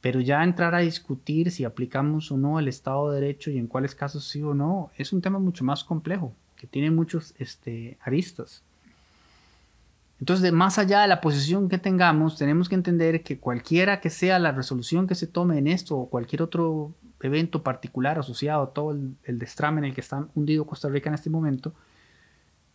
Pero 0.00 0.20
ya 0.20 0.44
entrar 0.44 0.76
a 0.76 0.78
discutir 0.78 1.50
si 1.50 1.64
aplicamos 1.64 2.30
o 2.30 2.36
no 2.36 2.60
el 2.60 2.68
Estado 2.68 3.10
de 3.10 3.20
Derecho 3.20 3.50
y 3.50 3.58
en 3.58 3.66
cuáles 3.66 3.96
casos 3.96 4.28
sí 4.28 4.40
o 4.42 4.54
no, 4.54 4.90
es 4.96 5.12
un 5.12 5.20
tema 5.20 5.40
mucho 5.40 5.64
más 5.64 5.82
complejo, 5.82 6.32
que 6.56 6.68
tiene 6.68 6.92
muchos 6.92 7.34
este, 7.38 7.98
aristas. 8.00 8.62
Entonces, 10.20 10.52
más 10.52 10.78
allá 10.78 11.02
de 11.02 11.08
la 11.08 11.20
posición 11.20 11.68
que 11.68 11.78
tengamos, 11.78 12.36
tenemos 12.36 12.68
que 12.68 12.74
entender 12.74 13.22
que 13.22 13.38
cualquiera 13.38 14.00
que 14.00 14.10
sea 14.10 14.38
la 14.38 14.52
resolución 14.52 15.06
que 15.06 15.14
se 15.14 15.26
tome 15.26 15.58
en 15.58 15.68
esto 15.68 15.96
o 15.96 16.08
cualquier 16.08 16.42
otro 16.42 16.92
evento 17.20 17.62
particular 17.62 18.18
asociado 18.18 18.62
a 18.62 18.70
todo 18.72 18.92
el, 18.92 19.14
el 19.24 19.38
destrame 19.38 19.78
en 19.78 19.84
el 19.86 19.94
que 19.94 20.00
está 20.00 20.26
hundido 20.34 20.66
Costa 20.66 20.88
Rica 20.88 21.08
en 21.08 21.14
este 21.14 21.30
momento, 21.30 21.72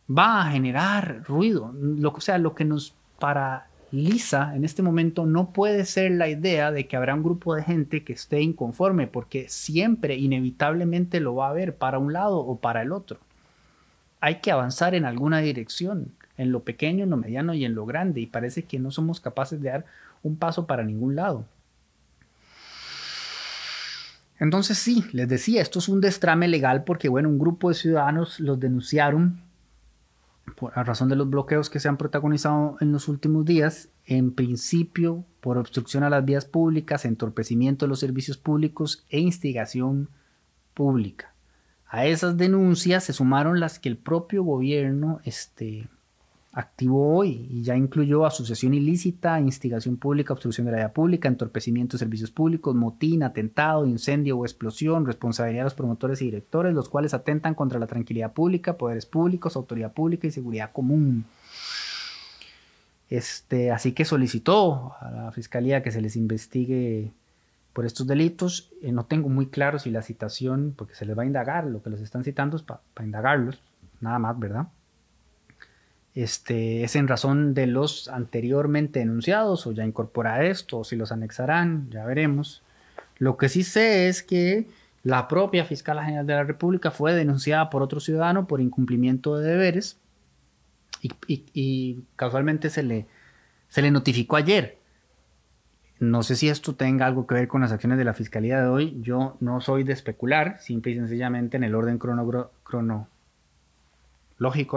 va 0.09 0.41
a 0.41 0.51
generar 0.51 1.23
ruido. 1.27 1.73
Lo, 1.73 2.11
o 2.11 2.21
sea, 2.21 2.37
lo 2.37 2.55
que 2.55 2.65
nos 2.65 2.95
para 3.19 3.67
lisa 3.91 4.55
en 4.55 4.65
este 4.65 4.81
momento 4.81 5.25
no 5.25 5.51
puede 5.53 5.85
ser 5.85 6.11
la 6.11 6.27
idea 6.27 6.71
de 6.71 6.87
que 6.87 6.97
habrá 6.97 7.13
un 7.13 7.23
grupo 7.23 7.55
de 7.55 7.63
gente 7.63 8.03
que 8.03 8.13
esté 8.13 8.41
inconforme, 8.41 9.07
porque 9.07 9.47
siempre, 9.49 10.15
inevitablemente 10.15 11.19
lo 11.19 11.35
va 11.35 11.47
a 11.47 11.51
haber 11.51 11.75
para 11.75 11.99
un 11.99 12.11
lado 12.11 12.39
o 12.39 12.57
para 12.57 12.81
el 12.81 12.91
otro. 12.91 13.19
Hay 14.19 14.39
que 14.39 14.51
avanzar 14.51 14.95
en 14.95 15.05
alguna 15.05 15.39
dirección, 15.39 16.11
en 16.37 16.51
lo 16.51 16.63
pequeño, 16.63 17.03
en 17.03 17.09
lo 17.09 17.17
mediano 17.17 17.53
y 17.53 17.65
en 17.65 17.75
lo 17.75 17.85
grande, 17.85 18.21
y 18.21 18.25
parece 18.25 18.63
que 18.63 18.79
no 18.79 18.91
somos 18.91 19.19
capaces 19.19 19.61
de 19.61 19.69
dar 19.69 19.85
un 20.23 20.37
paso 20.37 20.65
para 20.65 20.83
ningún 20.83 21.15
lado. 21.15 21.45
Entonces 24.39 24.77
sí, 24.77 25.05
les 25.11 25.29
decía, 25.29 25.61
esto 25.61 25.79
es 25.79 25.87
un 25.87 26.01
destrame 26.01 26.47
legal 26.47 26.83
porque, 26.83 27.07
bueno, 27.07 27.29
un 27.29 27.39
grupo 27.39 27.69
de 27.69 27.75
ciudadanos 27.75 28.39
los 28.39 28.59
denunciaron 28.59 29.41
por, 30.57 30.77
a 30.77 30.83
razón 30.83 31.07
de 31.07 31.15
los 31.15 31.29
bloqueos 31.29 31.69
que 31.69 31.79
se 31.79 31.87
han 31.87 31.97
protagonizado 31.97 32.75
en 32.81 32.91
los 32.91 33.07
últimos 33.07 33.45
días, 33.45 33.89
en 34.05 34.33
principio 34.33 35.23
por 35.39 35.57
obstrucción 35.57 36.03
a 36.03 36.09
las 36.09 36.25
vías 36.25 36.45
públicas, 36.45 37.05
entorpecimiento 37.05 37.85
de 37.85 37.89
los 37.89 37.99
servicios 37.99 38.37
públicos 38.37 39.05
e 39.09 39.19
instigación 39.19 40.09
pública. 40.73 41.33
A 41.87 42.05
esas 42.05 42.37
denuncias 42.37 43.03
se 43.03 43.13
sumaron 43.13 43.59
las 43.59 43.77
que 43.77 43.87
el 43.87 43.97
propio 43.97 44.43
gobierno 44.43 45.21
este, 45.25 45.87
activó 46.53 47.17
hoy 47.17 47.47
y 47.49 47.63
ya 47.63 47.75
incluyó 47.75 48.27
asociación 48.27 48.75
ilícita, 48.75 49.39
instigación 49.39 49.97
pública, 49.97 50.33
obstrucción 50.33 50.65
de 50.65 50.71
la 50.71 50.77
vía 50.77 50.93
pública, 50.93 51.27
entorpecimiento 51.27 51.97
de 51.97 51.99
servicios 51.99 52.29
públicos, 52.29 52.75
motín, 52.75 53.23
atentado, 53.23 53.87
incendio 53.87 54.37
o 54.37 54.45
explosión, 54.45 55.07
responsabilidad 55.07 55.61
de 55.61 55.65
los 55.65 55.73
promotores 55.73 56.21
y 56.21 56.25
directores, 56.25 56.75
los 56.75 56.89
cuales 56.89 57.15
atentan 57.15 57.55
contra 57.55 57.79
la 57.79 57.87
tranquilidad 57.87 58.33
pública, 58.33 58.77
poderes 58.77 59.07
públicos, 59.07 59.55
autoridad 59.55 59.93
pública 59.93 60.27
y 60.27 60.31
seguridad 60.31 60.71
común. 60.71 61.25
Este, 63.09 63.71
así 63.71 63.93
que 63.93 64.05
solicitó 64.05 64.93
a 64.99 65.09
la 65.09 65.31
fiscalía 65.31 65.81
que 65.81 65.91
se 65.91 66.01
les 66.01 66.15
investigue 66.15 67.11
por 67.73 67.87
estos 67.87 68.05
delitos. 68.05 68.71
Eh, 68.83 68.91
no 68.91 69.05
tengo 69.05 69.27
muy 69.27 69.47
claro 69.47 69.79
si 69.79 69.89
la 69.89 70.03
citación, 70.03 70.75
porque 70.77 70.93
se 70.93 71.05
les 71.07 71.17
va 71.17 71.23
a 71.23 71.25
indagar, 71.25 71.65
lo 71.65 71.81
que 71.81 71.89
los 71.89 71.99
están 71.99 72.23
citando 72.23 72.57
es 72.57 72.63
para 72.63 72.81
indagarlos, 73.01 73.59
nada 74.01 74.19
más, 74.19 74.37
¿verdad? 74.37 74.67
Este, 76.15 76.83
es 76.83 76.95
en 76.95 77.07
razón 77.07 77.53
de 77.53 77.65
los 77.65 78.07
anteriormente 78.07 78.99
denunciados 78.99 79.65
o 79.65 79.71
ya 79.71 79.85
incorpora 79.85 80.45
esto 80.45 80.79
o 80.79 80.83
si 80.83 80.95
los 80.95 81.11
anexarán, 81.11 81.89
ya 81.89 82.05
veremos. 82.05 82.61
Lo 83.17 83.37
que 83.37 83.49
sí 83.49 83.63
sé 83.63 84.07
es 84.07 84.21
que 84.21 84.67
la 85.03 85.27
propia 85.27 85.65
fiscal 85.65 85.99
general 86.01 86.27
de 86.27 86.33
la 86.33 86.43
República 86.43 86.91
fue 86.91 87.13
denunciada 87.13 87.69
por 87.69 87.81
otro 87.81 87.99
ciudadano 87.99 88.47
por 88.47 88.61
incumplimiento 88.61 89.37
de 89.37 89.49
deberes 89.51 89.97
y, 91.27 92.03
casualmente 92.15 92.69
se 92.69 92.83
le, 92.83 93.07
se 93.67 93.81
le 93.81 93.91
notificó 93.91 94.37
ayer. 94.37 94.77
No 95.99 96.23
sé 96.23 96.35
si 96.35 96.47
esto 96.47 96.75
tenga 96.75 97.05
algo 97.05 97.27
que 97.27 97.35
ver 97.35 97.47
con 97.47 97.61
las 97.61 97.71
acciones 97.71 97.97
de 97.97 98.05
la 98.05 98.13
fiscalía 98.13 98.61
de 98.61 98.67
hoy. 98.67 98.97
Yo 99.01 99.35
no 99.39 99.61
soy 99.61 99.83
de 99.83 99.93
especular, 99.93 100.59
simple 100.59 100.91
y 100.91 100.95
sencillamente 100.95 101.57
en 101.57 101.63
el 101.63 101.75
orden 101.75 101.97
cronológico 101.97 103.07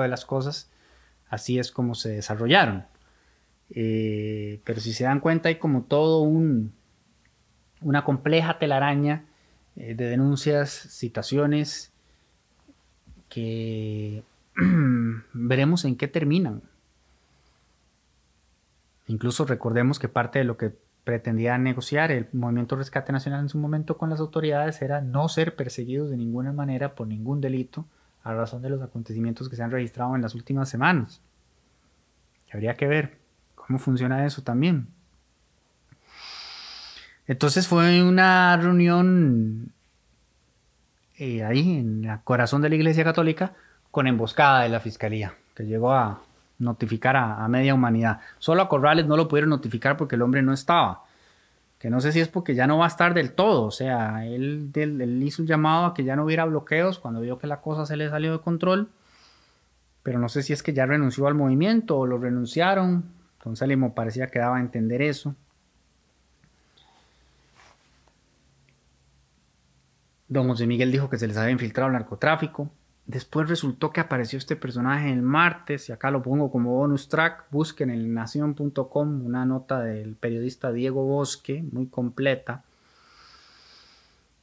de 0.02 0.08
las 0.08 0.24
cosas 0.24 0.70
así 1.28 1.58
es 1.58 1.70
como 1.70 1.94
se 1.94 2.10
desarrollaron. 2.10 2.84
Eh, 3.70 4.60
pero 4.64 4.80
si 4.80 4.92
se 4.92 5.04
dan 5.04 5.20
cuenta 5.20 5.48
hay 5.48 5.56
como 5.56 5.82
todo 5.82 6.20
un, 6.20 6.72
una 7.80 8.04
compleja 8.04 8.58
telaraña 8.58 9.24
eh, 9.76 9.94
de 9.94 10.06
denuncias, 10.06 10.70
citaciones, 10.70 11.92
que 13.28 14.22
veremos 15.32 15.84
en 15.84 15.96
qué 15.96 16.08
terminan. 16.08 16.62
Incluso 19.08 19.44
recordemos 19.44 19.98
que 19.98 20.08
parte 20.08 20.38
de 20.38 20.44
lo 20.44 20.56
que 20.56 20.72
pretendía 21.04 21.56
negociar 21.58 22.10
el 22.10 22.26
Movimiento 22.32 22.74
Rescate 22.74 23.12
Nacional 23.12 23.42
en 23.42 23.48
su 23.48 23.58
momento 23.58 23.96
con 23.96 24.10
las 24.10 24.18
autoridades 24.18 24.82
era 24.82 25.00
no 25.00 25.28
ser 25.28 25.54
perseguidos 25.54 26.10
de 26.10 26.16
ninguna 26.16 26.52
manera 26.52 26.96
por 26.96 27.06
ningún 27.06 27.40
delito 27.40 27.86
a 28.26 28.34
razón 28.34 28.60
de 28.60 28.70
los 28.70 28.82
acontecimientos 28.82 29.48
que 29.48 29.54
se 29.54 29.62
han 29.62 29.70
registrado 29.70 30.16
en 30.16 30.22
las 30.22 30.34
últimas 30.34 30.68
semanas. 30.68 31.20
Habría 32.52 32.74
que 32.74 32.88
ver 32.88 33.18
cómo 33.54 33.78
funciona 33.78 34.26
eso 34.26 34.42
también. 34.42 34.88
Entonces 37.28 37.68
fue 37.68 38.02
una 38.02 38.56
reunión 38.56 39.72
eh, 41.18 41.44
ahí 41.44 41.78
en 41.78 42.04
el 42.04 42.20
corazón 42.24 42.62
de 42.62 42.68
la 42.68 42.74
Iglesia 42.74 43.04
Católica 43.04 43.54
con 43.92 44.08
emboscada 44.08 44.62
de 44.62 44.70
la 44.70 44.80
Fiscalía, 44.80 45.34
que 45.54 45.64
llegó 45.64 45.92
a 45.92 46.20
notificar 46.58 47.16
a, 47.16 47.46
media 47.46 47.74
humanidad. 47.74 48.18
Solo 48.38 48.62
a 48.62 48.68
Corrales 48.68 49.06
no 49.06 49.16
lo 49.16 49.28
pudieron 49.28 49.50
notificar 49.50 49.96
porque 49.96 50.16
el 50.16 50.22
hombre 50.22 50.42
no 50.42 50.52
estaba 50.52 51.04
que 51.78 51.90
no 51.90 52.00
sé 52.00 52.12
si 52.12 52.20
es 52.20 52.28
porque 52.28 52.54
ya 52.54 52.66
no 52.66 52.78
va 52.78 52.86
a 52.86 52.88
estar 52.88 53.14
del 53.14 53.32
todo, 53.32 53.64
o 53.64 53.70
sea, 53.70 54.26
él, 54.26 54.70
hizo 55.22 55.42
un 55.42 55.48
llamado 55.48 55.86
a 55.86 55.94
que 55.94 56.04
ya 56.04 56.16
no 56.16 56.24
hubiera 56.24 56.44
bloqueos 56.44 56.98
cuando 56.98 57.20
vio 57.20 57.38
que 57.38 57.46
la 57.46 57.60
cosa 57.60 57.84
se 57.84 57.96
le 57.96 58.08
salió 58.08 58.32
de 58.32 58.40
control, 58.40 58.88
pero 60.02 60.18
no 60.18 60.28
sé 60.28 60.42
si 60.42 60.52
es 60.52 60.62
que 60.62 60.72
ya 60.72 60.86
renunció 60.86 61.26
al 61.26 61.34
movimiento 61.34 61.98
o 61.98 62.06
lo 62.06 62.18
renunciaron, 62.18 63.04
entonces 63.38 63.68
le 63.68 63.76
parecía 63.90 64.28
que 64.28 64.38
daba 64.38 64.56
a 64.56 64.60
entender 64.60 65.02
eso. 65.02 65.34
Don 70.28 70.48
José 70.48 70.66
Miguel 70.66 70.90
dijo 70.90 71.08
que 71.08 71.18
se 71.18 71.28
les 71.28 71.36
había 71.36 71.52
infiltrado 71.52 71.88
el 71.88 71.92
narcotráfico. 71.92 72.70
Después 73.06 73.48
resultó 73.48 73.92
que 73.92 74.00
apareció 74.00 74.36
este 74.36 74.56
personaje 74.56 75.12
el 75.12 75.22
martes, 75.22 75.88
y 75.88 75.92
acá 75.92 76.10
lo 76.10 76.22
pongo 76.22 76.50
como 76.50 76.74
bonus 76.74 77.08
track. 77.08 77.44
Busquen 77.52 77.90
en 77.90 78.12
nación.com 78.12 79.24
una 79.24 79.44
nota 79.44 79.80
del 79.80 80.16
periodista 80.16 80.72
Diego 80.72 81.04
Bosque, 81.04 81.64
muy 81.70 81.86
completa, 81.86 82.64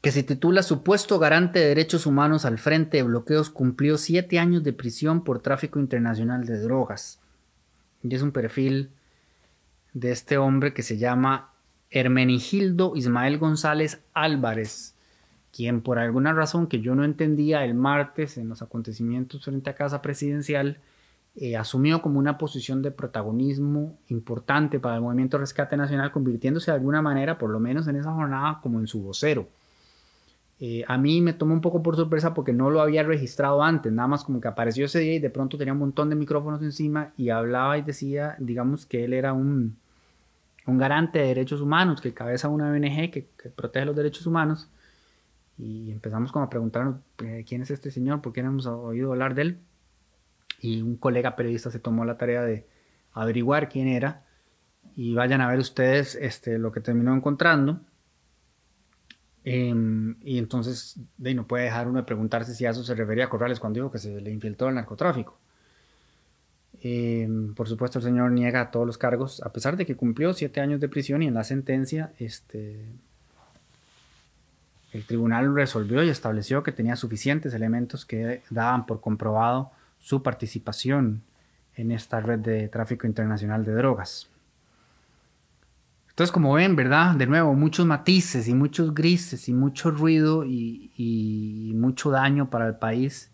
que 0.01 0.11
se 0.11 0.23
titula 0.23 0.63
Supuesto 0.63 1.19
garante 1.19 1.59
de 1.59 1.67
derechos 1.67 2.05
humanos 2.05 2.45
al 2.45 2.57
frente 2.57 2.97
de 2.97 3.03
bloqueos 3.03 3.49
cumplió 3.49 3.97
siete 3.97 4.39
años 4.39 4.63
de 4.63 4.71
prisión 4.71 5.25
por 5.25 5.41
tráfico 5.41 5.79
internacional 5.79 6.45
de 6.45 6.59
drogas. 6.59 7.19
Y 8.01 8.15
es 8.15 8.21
un 8.21 8.31
perfil 8.31 8.91
de 9.93 10.11
este 10.11 10.37
hombre 10.37 10.73
que 10.73 10.83
se 10.83 10.97
llama 10.97 11.51
Hermenigildo 11.89 12.93
Ismael 12.95 13.37
González 13.37 14.01
Álvarez 14.13 14.92
quien 15.53 15.81
por 15.81 15.99
alguna 15.99 16.33
razón 16.33 16.67
que 16.67 16.81
yo 16.81 16.95
no 16.95 17.03
entendía 17.03 17.63
el 17.63 17.75
martes 17.75 18.37
en 18.37 18.49
los 18.49 18.63
acontecimientos 18.63 19.45
frente 19.45 19.69
a 19.69 19.75
Casa 19.75 20.01
Presidencial, 20.01 20.79
eh, 21.35 21.55
asumió 21.55 22.01
como 22.01 22.19
una 22.19 22.39
posición 22.39 22.81
de 22.81 22.91
protagonismo 22.91 23.97
importante 24.09 24.79
para 24.79 24.95
el 24.95 25.01
movimiento 25.01 25.37
Rescate 25.37 25.77
Nacional, 25.77 26.11
convirtiéndose 26.11 26.71
de 26.71 26.77
alguna 26.77 27.03
manera, 27.03 27.37
por 27.37 27.51
lo 27.51 27.59
menos 27.59 27.87
en 27.87 27.97
esa 27.97 28.11
jornada, 28.11 28.59
como 28.61 28.79
en 28.79 28.87
su 28.87 29.03
vocero. 29.03 29.47
Eh, 30.59 30.83
a 30.87 30.97
mí 30.97 31.21
me 31.21 31.33
tomó 31.33 31.53
un 31.53 31.61
poco 31.61 31.83
por 31.83 31.95
sorpresa 31.95 32.33
porque 32.33 32.53
no 32.53 32.69
lo 32.71 32.81
había 32.81 33.03
registrado 33.03 33.61
antes, 33.61 33.91
nada 33.91 34.07
más 34.07 34.23
como 34.23 34.41
que 34.41 34.47
apareció 34.47 34.85
ese 34.85 34.99
día 34.99 35.15
y 35.15 35.19
de 35.19 35.29
pronto 35.29 35.57
tenía 35.57 35.73
un 35.73 35.79
montón 35.79 36.09
de 36.09 36.15
micrófonos 36.15 36.61
encima 36.63 37.13
y 37.15 37.29
hablaba 37.29 37.77
y 37.77 37.83
decía, 37.83 38.35
digamos, 38.39 38.85
que 38.85 39.03
él 39.03 39.13
era 39.13 39.33
un, 39.33 39.77
un 40.65 40.77
garante 40.77 41.19
de 41.19 41.27
derechos 41.27 41.61
humanos, 41.61 42.01
que 42.01 42.13
cabeza 42.13 42.47
una 42.47 42.71
ONG 42.71 43.11
que, 43.11 43.27
que 43.37 43.49
protege 43.49 43.85
los 43.85 43.95
derechos 43.95 44.25
humanos 44.25 44.69
y 45.57 45.91
empezamos 45.91 46.31
como 46.31 46.45
a 46.45 46.49
preguntarnos 46.49 46.97
eh, 47.23 47.45
quién 47.47 47.61
es 47.61 47.71
este 47.71 47.91
señor, 47.91 48.21
por 48.21 48.33
qué 48.33 48.41
no 48.41 48.49
hemos 48.49 48.65
oído 48.65 49.11
hablar 49.11 49.35
de 49.35 49.41
él. 49.43 49.59
Y 50.59 50.81
un 50.81 50.97
colega 50.97 51.35
periodista 51.35 51.71
se 51.71 51.79
tomó 51.79 52.05
la 52.05 52.17
tarea 52.17 52.41
de 52.41 52.67
averiguar 53.11 53.69
quién 53.69 53.87
era 53.87 54.25
y 54.95 55.13
vayan 55.13 55.41
a 55.41 55.47
ver 55.47 55.59
ustedes 55.59 56.15
este, 56.15 56.57
lo 56.57 56.71
que 56.71 56.79
terminó 56.79 57.15
encontrando. 57.15 57.81
Em, 59.45 60.15
y 60.21 60.37
entonces 60.37 60.99
de, 61.17 61.33
no 61.33 61.45
puede 61.45 61.65
dejar 61.65 61.87
uno 61.87 61.99
de 61.99 62.05
preguntarse 62.05 62.55
si 62.55 62.65
a 62.65 62.69
eso 62.69 62.83
se 62.83 62.95
refería 62.95 63.25
a 63.25 63.29
Corrales 63.29 63.59
cuando 63.59 63.79
dijo 63.79 63.91
que 63.91 63.97
se 63.97 64.21
le 64.21 64.31
infiltró 64.31 64.69
el 64.69 64.75
narcotráfico. 64.75 65.37
Em, 66.81 67.53
por 67.53 67.67
supuesto, 67.67 67.99
el 67.99 68.05
señor 68.05 68.31
niega 68.31 68.71
todos 68.71 68.85
los 68.85 68.97
cargos, 68.97 69.41
a 69.43 69.51
pesar 69.51 69.77
de 69.77 69.85
que 69.85 69.95
cumplió 69.95 70.33
siete 70.33 70.61
años 70.61 70.79
de 70.79 70.89
prisión 70.89 71.21
y 71.23 71.27
en 71.27 71.33
la 71.33 71.43
sentencia 71.43 72.13
este, 72.19 72.85
el 74.93 75.05
tribunal 75.05 75.53
resolvió 75.53 76.03
y 76.03 76.09
estableció 76.09 76.61
que 76.61 76.71
tenía 76.71 76.95
suficientes 76.95 77.53
elementos 77.55 78.05
que 78.05 78.43
daban 78.51 78.85
por 78.85 79.01
comprobado 79.01 79.71
su 79.99 80.21
participación 80.21 81.23
en 81.75 81.91
esta 81.91 82.19
red 82.19 82.39
de 82.39 82.67
tráfico 82.67 83.07
internacional 83.07 83.65
de 83.65 83.73
drogas. 83.73 84.29
Entonces, 86.09 86.31
como 86.31 86.53
ven, 86.53 86.75
¿verdad? 86.75 87.15
De 87.15 87.25
nuevo, 87.25 87.55
muchos 87.55 87.87
matices 87.87 88.47
y 88.47 88.53
muchos 88.53 88.93
grises 88.93 89.49
y 89.49 89.53
mucho 89.53 89.89
ruido 89.89 90.45
y, 90.45 91.73
mucho 91.75 92.11
daño 92.11 92.51
para 92.51 92.67
el 92.67 92.75
país 92.75 93.31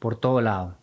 por 0.00 0.16
todo 0.16 0.40
lado. 0.40 0.76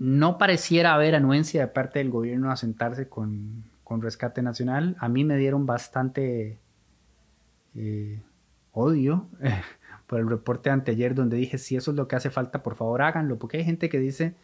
No 0.00 0.38
pareciera 0.38 0.94
haber 0.94 1.14
anuencia 1.14 1.60
de 1.60 1.68
parte 1.68 2.00
del 2.00 2.10
gobierno 2.10 2.50
a 2.50 2.56
sentarse 2.56 3.08
con, 3.08 3.64
Rescate 3.88 4.42
Nacional. 4.42 4.96
A 4.98 5.08
mí 5.08 5.24
me 5.24 5.36
dieron 5.36 5.66
bastante 5.66 6.58
eh, 7.76 8.22
odio 8.72 9.28
por 10.06 10.20
el 10.20 10.28
reporte 10.28 10.70
de 10.70 10.74
anteayer 10.74 11.14
donde 11.14 11.36
dije, 11.36 11.58
si 11.58 11.76
eso 11.76 11.90
es 11.90 11.96
lo 11.96 12.08
que 12.08 12.16
hace 12.16 12.30
falta, 12.30 12.62
por 12.62 12.74
favor 12.74 13.02
háganlo, 13.02 13.38
porque 13.38 13.58
hay 13.58 13.64
gente 13.64 13.88
que 13.88 13.98
dice 13.98 14.34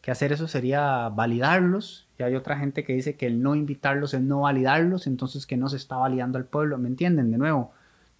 que 0.00 0.10
hacer 0.10 0.32
eso 0.32 0.46
sería 0.48 1.08
validarlos 1.08 2.06
y 2.18 2.24
hay 2.24 2.34
otra 2.34 2.58
gente 2.58 2.84
que 2.84 2.92
dice 2.92 3.16
que 3.16 3.26
el 3.26 3.42
no 3.42 3.54
invitarlos 3.54 4.12
es 4.12 4.20
no 4.20 4.40
validarlos, 4.40 5.06
entonces 5.06 5.46
que 5.46 5.56
no 5.56 5.68
se 5.68 5.78
está 5.78 5.96
validando 5.96 6.36
al 6.36 6.44
pueblo, 6.44 6.76
¿me 6.76 6.88
entienden? 6.88 7.30
De 7.30 7.38
nuevo, 7.38 7.72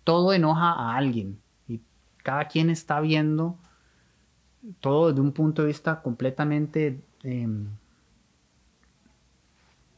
todo 0.02 0.32
enoja 0.32 0.72
a 0.72 0.96
alguien 0.96 1.38
y 1.68 1.80
cada 2.22 2.46
quien 2.46 2.70
está 2.70 3.00
viendo 3.00 3.58
todo 4.80 5.08
desde 5.08 5.20
un 5.20 5.32
punto 5.32 5.62
de 5.62 5.68
vista 5.68 6.00
completamente 6.00 7.00
em, 7.22 7.68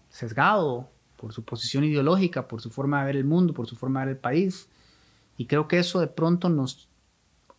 sesgado 0.09 0.89
por 1.17 1.33
su 1.33 1.45
posición 1.45 1.85
ideológica, 1.85 2.49
por 2.49 2.61
su 2.61 2.71
forma 2.71 3.01
de 3.01 3.07
ver 3.07 3.17
el 3.17 3.25
mundo, 3.25 3.55
por 3.55 3.67
su 3.67 3.77
forma 3.77 4.01
de 4.01 4.07
ver 4.07 4.15
el 4.17 4.21
país. 4.21 4.69
Y 5.37 5.47
creo 5.47 5.69
que 5.69 5.79
eso 5.79 6.01
de 6.01 6.07
pronto 6.07 6.49
nos 6.49 6.89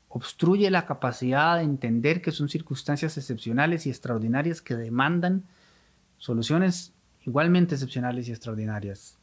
obstruye 0.10 0.70
la 0.72 0.86
capacidad 0.86 1.58
de 1.58 1.64
entender 1.64 2.22
que 2.22 2.32
son 2.32 2.50
circunstancias 2.50 3.18
excepcionales 3.18 3.86
y 3.86 3.90
extraordinarias 3.90 4.62
que 4.62 4.76
demandan 4.76 5.44
soluciones 6.18 6.94
igualmente 7.26 7.76
excepcionales 7.76 8.28
y 8.28 8.32
extraordinarias. 8.32 9.18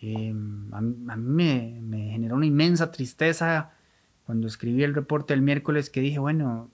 Em, 0.00 0.72
a, 0.72 0.80
mí 0.80 1.78
me, 1.82 2.10
generó 2.10 2.36
una 2.36 2.46
inmensa 2.46 2.90
tristeza 2.90 3.72
cuando 4.24 4.46
escribí 4.46 4.82
el 4.82 4.94
reporte 4.94 5.34
el 5.34 5.42
miércoles 5.42 5.90
que 5.90 6.00
dije, 6.00 6.18
bueno, 6.18 6.70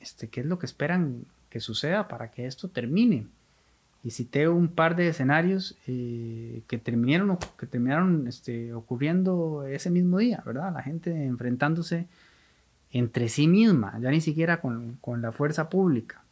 este, 0.00 0.28
¿qué 0.28 0.40
es 0.40 0.46
lo 0.46 0.58
que 0.58 0.66
esperan 0.66 1.24
que 1.48 1.60
suceda 1.60 2.08
para 2.08 2.32
que 2.32 2.46
esto 2.46 2.68
termine? 2.68 3.28
Y 4.04 4.10
cité 4.10 4.48
un 4.48 4.68
par 4.68 4.96
de 4.96 5.08
escenarios 5.08 5.76
eh, 5.86 6.62
que 6.68 6.76
terminaron, 6.76 7.38
que 7.58 7.66
terminaron 7.66 8.28
este, 8.28 8.74
ocurriendo 8.74 9.64
ese 9.66 9.90
mismo 9.90 10.18
día, 10.18 10.42
¿verdad? 10.44 10.74
La 10.74 10.82
gente 10.82 11.24
enfrentándose 11.24 12.06
entre 12.92 13.30
sí 13.30 13.48
misma, 13.48 13.98
ya 14.00 14.10
ni 14.10 14.20
siquiera 14.20 14.60
con, 14.60 14.98
con 15.00 15.22
la 15.22 15.32
fuerza 15.32 15.70
pública. 15.70 16.22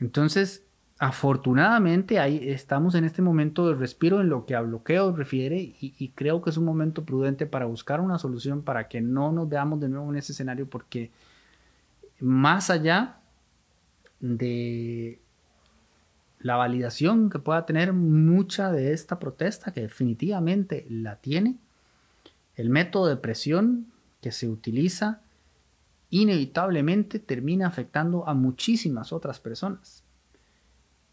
Entonces, 0.00 0.64
afortunadamente, 0.98 2.18
ahí 2.18 2.50
estamos 2.50 2.96
en 2.96 3.04
este 3.04 3.22
momento 3.22 3.68
de 3.68 3.76
respiro 3.76 4.20
en 4.20 4.28
lo 4.28 4.44
que 4.44 4.56
a 4.56 4.60
bloqueo 4.60 5.14
refiere 5.14 5.58
y, 5.60 5.94
y 5.96 6.08
creo 6.08 6.42
que 6.42 6.50
es 6.50 6.56
un 6.56 6.64
momento 6.64 7.04
prudente 7.04 7.46
para 7.46 7.66
buscar 7.66 8.00
una 8.00 8.18
solución 8.18 8.62
para 8.62 8.88
que 8.88 9.00
no 9.00 9.30
nos 9.30 9.48
veamos 9.48 9.78
de 9.78 9.88
nuevo 9.88 10.10
en 10.10 10.16
ese 10.16 10.32
escenario 10.32 10.68
porque 10.68 11.12
más 12.18 12.70
allá 12.70 13.18
de 14.18 15.21
la 16.42 16.56
validación 16.56 17.30
que 17.30 17.38
pueda 17.38 17.64
tener 17.66 17.92
mucha 17.92 18.72
de 18.72 18.92
esta 18.92 19.18
protesta, 19.18 19.72
que 19.72 19.82
definitivamente 19.82 20.86
la 20.90 21.16
tiene, 21.16 21.56
el 22.56 22.68
método 22.68 23.06
de 23.06 23.16
presión 23.16 23.86
que 24.20 24.32
se 24.32 24.48
utiliza 24.48 25.20
inevitablemente 26.10 27.18
termina 27.18 27.66
afectando 27.66 28.28
a 28.28 28.34
muchísimas 28.34 29.12
otras 29.12 29.40
personas 29.40 30.04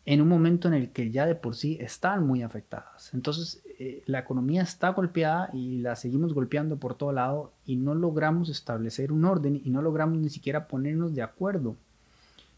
en 0.06 0.22
un 0.22 0.28
momento 0.28 0.68
en 0.68 0.74
el 0.74 0.90
que 0.90 1.12
ya 1.12 1.26
de 1.26 1.36
por 1.36 1.56
sí 1.56 1.78
están 1.80 2.26
muy 2.26 2.42
afectadas. 2.42 3.14
Entonces 3.14 3.62
eh, 3.78 4.02
la 4.08 4.20
economía 4.20 4.64
está 4.64 4.90
golpeada 4.90 5.52
y 5.54 5.78
la 5.78 5.96
seguimos 5.96 6.34
golpeando 6.34 6.78
por 6.78 6.96
todo 6.96 7.12
lado 7.12 7.54
y 7.64 7.76
no 7.76 7.94
logramos 7.94 8.50
establecer 8.50 9.12
un 9.12 9.24
orden 9.24 9.62
y 9.64 9.70
no 9.70 9.84
logramos 9.84 10.18
ni 10.18 10.30
siquiera 10.30 10.68
ponernos 10.68 11.14
de 11.14 11.22
acuerdo 11.22 11.76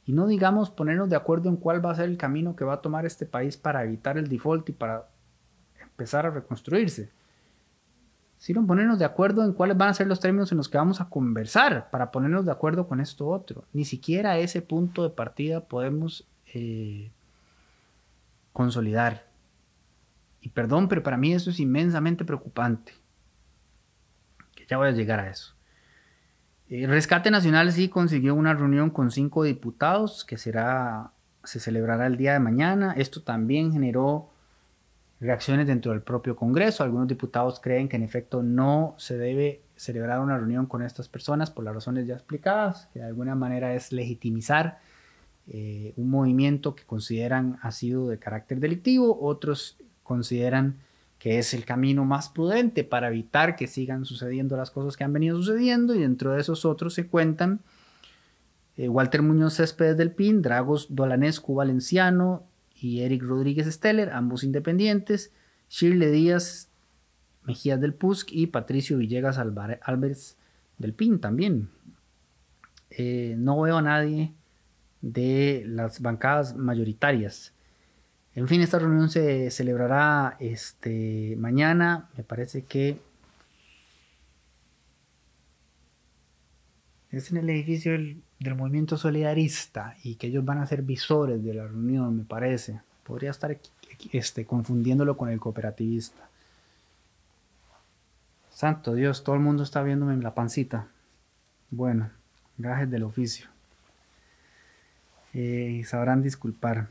y 0.05 0.13
no 0.13 0.27
digamos 0.27 0.69
ponernos 0.69 1.09
de 1.09 1.15
acuerdo 1.15 1.49
en 1.49 1.57
cuál 1.57 1.85
va 1.85 1.91
a 1.91 1.95
ser 1.95 2.09
el 2.09 2.17
camino 2.17 2.55
que 2.55 2.65
va 2.65 2.73
a 2.73 2.81
tomar 2.81 3.05
este 3.05 3.25
país 3.25 3.57
para 3.57 3.83
evitar 3.83 4.17
el 4.17 4.27
default 4.27 4.69
y 4.69 4.73
para 4.73 5.07
empezar 5.79 6.25
a 6.25 6.31
reconstruirse, 6.31 7.11
sino 8.37 8.65
ponernos 8.65 8.97
de 8.97 9.05
acuerdo 9.05 9.43
en 9.43 9.53
cuáles 9.53 9.77
van 9.77 9.89
a 9.89 9.93
ser 9.93 10.07
los 10.07 10.19
términos 10.19 10.51
en 10.51 10.57
los 10.57 10.69
que 10.69 10.77
vamos 10.77 10.99
a 10.99 11.09
conversar 11.09 11.91
para 11.91 12.11
ponernos 12.11 12.45
de 12.45 12.51
acuerdo 12.51 12.87
con 12.87 12.99
esto 12.99 13.27
otro. 13.27 13.65
Ni 13.73 13.85
siquiera 13.85 14.39
ese 14.39 14.61
punto 14.63 15.03
de 15.03 15.11
partida 15.11 15.61
podemos 15.65 16.27
eh, 16.53 17.11
consolidar. 18.51 19.27
Y 20.41 20.49
perdón, 20.49 20.87
pero 20.87 21.03
para 21.03 21.17
mí 21.17 21.33
eso 21.33 21.51
es 21.51 21.59
inmensamente 21.59 22.25
preocupante. 22.25 22.93
Que 24.55 24.65
ya 24.65 24.77
voy 24.77 24.87
a 24.87 24.91
llegar 24.91 25.19
a 25.19 25.29
eso. 25.29 25.53
El 26.71 26.87
Rescate 26.87 27.31
Nacional 27.31 27.69
sí 27.73 27.89
consiguió 27.89 28.33
una 28.33 28.53
reunión 28.53 28.91
con 28.91 29.11
cinco 29.11 29.43
diputados 29.43 30.23
que 30.23 30.37
será, 30.37 31.11
se 31.43 31.59
celebrará 31.59 32.07
el 32.07 32.15
día 32.15 32.31
de 32.31 32.39
mañana. 32.39 32.93
Esto 32.95 33.23
también 33.23 33.73
generó 33.73 34.29
reacciones 35.19 35.67
dentro 35.67 35.91
del 35.91 36.01
propio 36.01 36.37
Congreso. 36.37 36.85
Algunos 36.85 37.09
diputados 37.09 37.59
creen 37.59 37.89
que 37.89 37.97
en 37.97 38.03
efecto 38.03 38.41
no 38.41 38.95
se 38.97 39.17
debe 39.17 39.63
celebrar 39.75 40.21
una 40.21 40.37
reunión 40.37 40.65
con 40.65 40.81
estas 40.81 41.09
personas 41.09 41.51
por 41.51 41.65
las 41.65 41.73
razones 41.75 42.07
ya 42.07 42.13
explicadas, 42.13 42.87
que 42.93 42.99
de 42.99 43.05
alguna 43.05 43.35
manera 43.35 43.73
es 43.75 43.91
legitimizar 43.91 44.79
eh, 45.49 45.91
un 45.97 46.09
movimiento 46.09 46.73
que 46.73 46.85
consideran 46.85 47.59
ha 47.61 47.71
sido 47.71 48.07
de 48.07 48.17
carácter 48.17 48.61
delictivo. 48.61 49.19
Otros 49.21 49.77
consideran 50.03 50.77
que 51.21 51.37
es 51.37 51.53
el 51.53 51.65
camino 51.65 52.03
más 52.03 52.29
prudente 52.29 52.83
para 52.83 53.09
evitar 53.09 53.55
que 53.55 53.67
sigan 53.67 54.05
sucediendo 54.05 54.57
las 54.57 54.71
cosas 54.71 54.97
que 54.97 55.03
han 55.03 55.13
venido 55.13 55.37
sucediendo 55.37 55.93
y 55.93 55.99
dentro 55.99 56.31
de 56.31 56.41
esos 56.41 56.65
otros 56.65 56.95
se 56.95 57.05
cuentan 57.05 57.59
eh, 58.75 58.89
Walter 58.89 59.21
Muñoz 59.21 59.57
Céspedes 59.57 59.97
del 59.97 60.09
PIN, 60.09 60.41
Dragos 60.41 60.87
Dolanescu 60.95 61.53
Valenciano 61.53 62.43
y 62.75 63.01
Eric 63.01 63.21
Rodríguez 63.21 63.71
Steller, 63.71 64.09
ambos 64.09 64.43
independientes, 64.43 65.31
Shirley 65.69 66.09
Díaz 66.09 66.69
Mejías 67.43 67.79
del 67.79 67.93
PUSC 67.93 68.31
y 68.31 68.47
Patricio 68.47 68.97
Villegas 68.97 69.37
Álvarez 69.37 70.37
del 70.79 70.93
PIN 70.93 71.19
también. 71.19 71.69
Eh, 72.89 73.35
no 73.37 73.61
veo 73.61 73.77
a 73.77 73.83
nadie 73.83 74.33
de 75.01 75.65
las 75.67 76.01
bancadas 76.01 76.55
mayoritarias. 76.55 77.53
En 78.33 78.47
fin, 78.47 78.61
esta 78.61 78.79
reunión 78.79 79.09
se 79.09 79.51
celebrará 79.51 80.37
este, 80.39 81.35
mañana. 81.37 82.09
Me 82.15 82.23
parece 82.23 82.63
que 82.63 82.99
es 87.11 87.29
en 87.31 87.37
el 87.37 87.49
edificio 87.49 87.91
del, 87.91 88.23
movimiento 88.55 88.97
solidarista 88.97 89.95
y 90.03 90.15
que 90.15 90.27
ellos 90.27 90.45
van 90.45 90.59
a 90.59 90.65
ser 90.65 90.81
visores 90.81 91.43
de 91.43 91.53
la 91.53 91.67
reunión, 91.67 92.17
me 92.17 92.23
parece. 92.23 92.81
Podría 93.03 93.31
estar 93.31 93.55
este, 94.13 94.45
confundiéndolo 94.45 95.17
con 95.17 95.29
el 95.29 95.39
cooperativista. 95.39 96.29
Santo 98.49 98.95
Dios, 98.95 99.23
todo 99.23 99.35
el 99.35 99.41
mundo 99.41 99.63
está 99.63 99.83
viéndome 99.83 100.13
en 100.13 100.23
la 100.23 100.33
pancita. 100.33 100.87
Bueno, 101.69 102.09
gajes 102.57 102.89
del 102.89 103.03
oficio. 103.03 103.47
Eh, 105.33 105.83
sabrán 105.85 106.21
disculpar. 106.21 106.87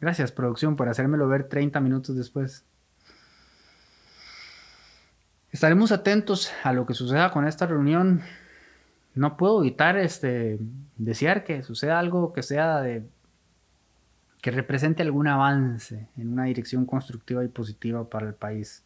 Gracias, 0.00 0.30
producción, 0.30 0.76
por 0.76 0.88
hacérmelo 0.88 1.26
ver 1.28 1.48
30 1.48 1.80
minutos 1.80 2.16
después. 2.16 2.64
Estaremos 5.50 5.90
atentos 5.90 6.52
a 6.64 6.72
lo 6.72 6.84
que 6.84 6.92
suceda 6.92 7.30
con 7.30 7.46
esta 7.46 7.66
reunión. 7.66 8.20
No 9.14 9.38
puedo 9.38 9.60
evitar 9.62 9.96
este, 9.96 10.58
desear 10.96 11.44
que 11.44 11.62
suceda 11.62 11.98
algo 11.98 12.32
que 12.34 12.42
sea 12.42 12.80
de 12.80 13.06
que 14.42 14.50
represente 14.50 15.02
algún 15.02 15.28
avance 15.28 16.08
en 16.16 16.32
una 16.32 16.44
dirección 16.44 16.84
constructiva 16.84 17.42
y 17.42 17.48
positiva 17.48 18.08
para 18.08 18.28
el 18.28 18.34
país. 18.34 18.84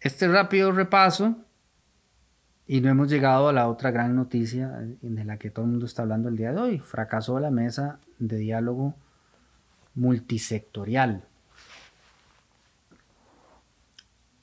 Este 0.00 0.28
rápido 0.28 0.72
repaso 0.72 1.36
y 2.66 2.80
no 2.80 2.90
hemos 2.90 3.08
llegado 3.08 3.48
a 3.48 3.52
la 3.52 3.68
otra 3.68 3.92
gran 3.92 4.16
noticia 4.16 4.68
de 5.00 5.24
la 5.24 5.38
que 5.38 5.50
todo 5.50 5.64
el 5.64 5.70
mundo 5.70 5.86
está 5.86 6.02
hablando 6.02 6.28
el 6.28 6.36
día 6.36 6.52
de 6.52 6.60
hoy. 6.60 6.78
Fracasó 6.80 7.38
la 7.38 7.50
mesa 7.50 8.00
de 8.18 8.36
diálogo 8.38 8.94
multisectorial. 9.94 11.24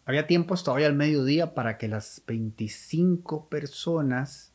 Había 0.05 0.27
tiempo 0.27 0.53
hasta 0.53 0.71
hoy 0.71 0.83
al 0.83 0.95
mediodía 0.95 1.53
para 1.53 1.77
que 1.77 1.87
las 1.87 2.23
25 2.27 3.47
personas, 3.47 4.51